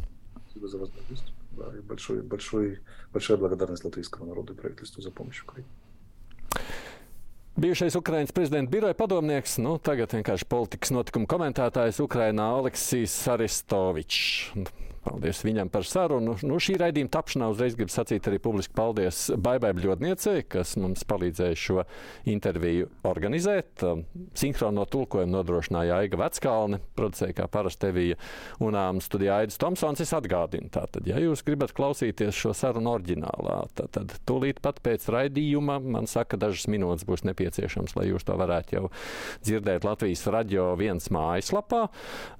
[0.57, 1.33] спасибо за возможность.
[1.53, 2.81] Да, и большой, большой,
[3.13, 5.69] большая благодарность латвийскому народу и правительству за помощь Украине.
[7.53, 14.57] Bijušais Ukraiņas prezidenta biroja padomnieks, nu, tagad vienkārši politikas notikumu komentētājs Ukrainā Aleksijs Aristovičs.
[15.08, 16.34] Paldies viņam par sarunu.
[16.44, 21.60] Nu, šī raidījuma tapšanā uzreiz gribu sacīt arī publiski paldies Baibai Bļodniecei, kas mums palīdzēja
[21.62, 21.84] šo
[22.28, 23.86] interviju organizēt.
[23.88, 24.04] Um,
[24.36, 28.18] sinhrono tulkojumu nodrošināja Aiga Veckalne, producēja kā parasti Tevija
[28.64, 30.02] un um, studijā Aidis Tomsons.
[30.04, 35.08] Es atgādinu, tātad, ja jūs gribat klausīties šo sarunu oriģinālā, tad, tad tūlīt pat pēc
[35.14, 38.86] raidījuma man saka, dažas minūtes būs nepieciešams, lai jūs to varētu jau
[39.46, 41.86] dzirdēt Latvijas radio viens mājaslapā.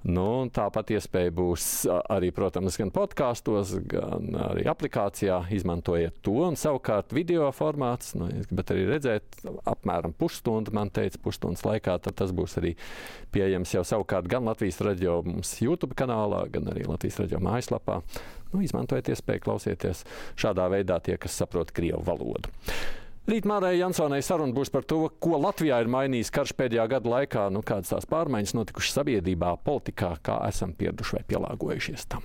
[0.04, 1.70] Nu, tāpat iespēja būs
[2.12, 5.38] arī, protams, protams, gan podkāstos, gan arī aplikācijā.
[5.54, 6.34] Izmantojiet to.
[6.48, 9.38] Un savukārt video formāts, nu, gribat arī redzēt,
[9.68, 12.74] apmēram pusstundu, man teica, pusstundas laikā, tas būs arī
[13.34, 15.20] pieejams jau savukārt gan Latvijas radio
[15.60, 18.00] YouTube kanālā, gan arī Latvijas radio mājaslapā.
[18.52, 20.06] Nu, izmantojiet iespēju klausieties
[20.38, 22.50] šādā veidā tie, kas saprot Krievu valodu.
[23.28, 27.44] Rīt Mārai Jansonai saruna būs par to, ko Latvijā ir mainījis karš pēdējā gada laikā,
[27.52, 32.24] nu, kādas tās pārmaiņas notikušas sabiedrībā, politikā, kā esam pieraduši vai pielāgojušies tam.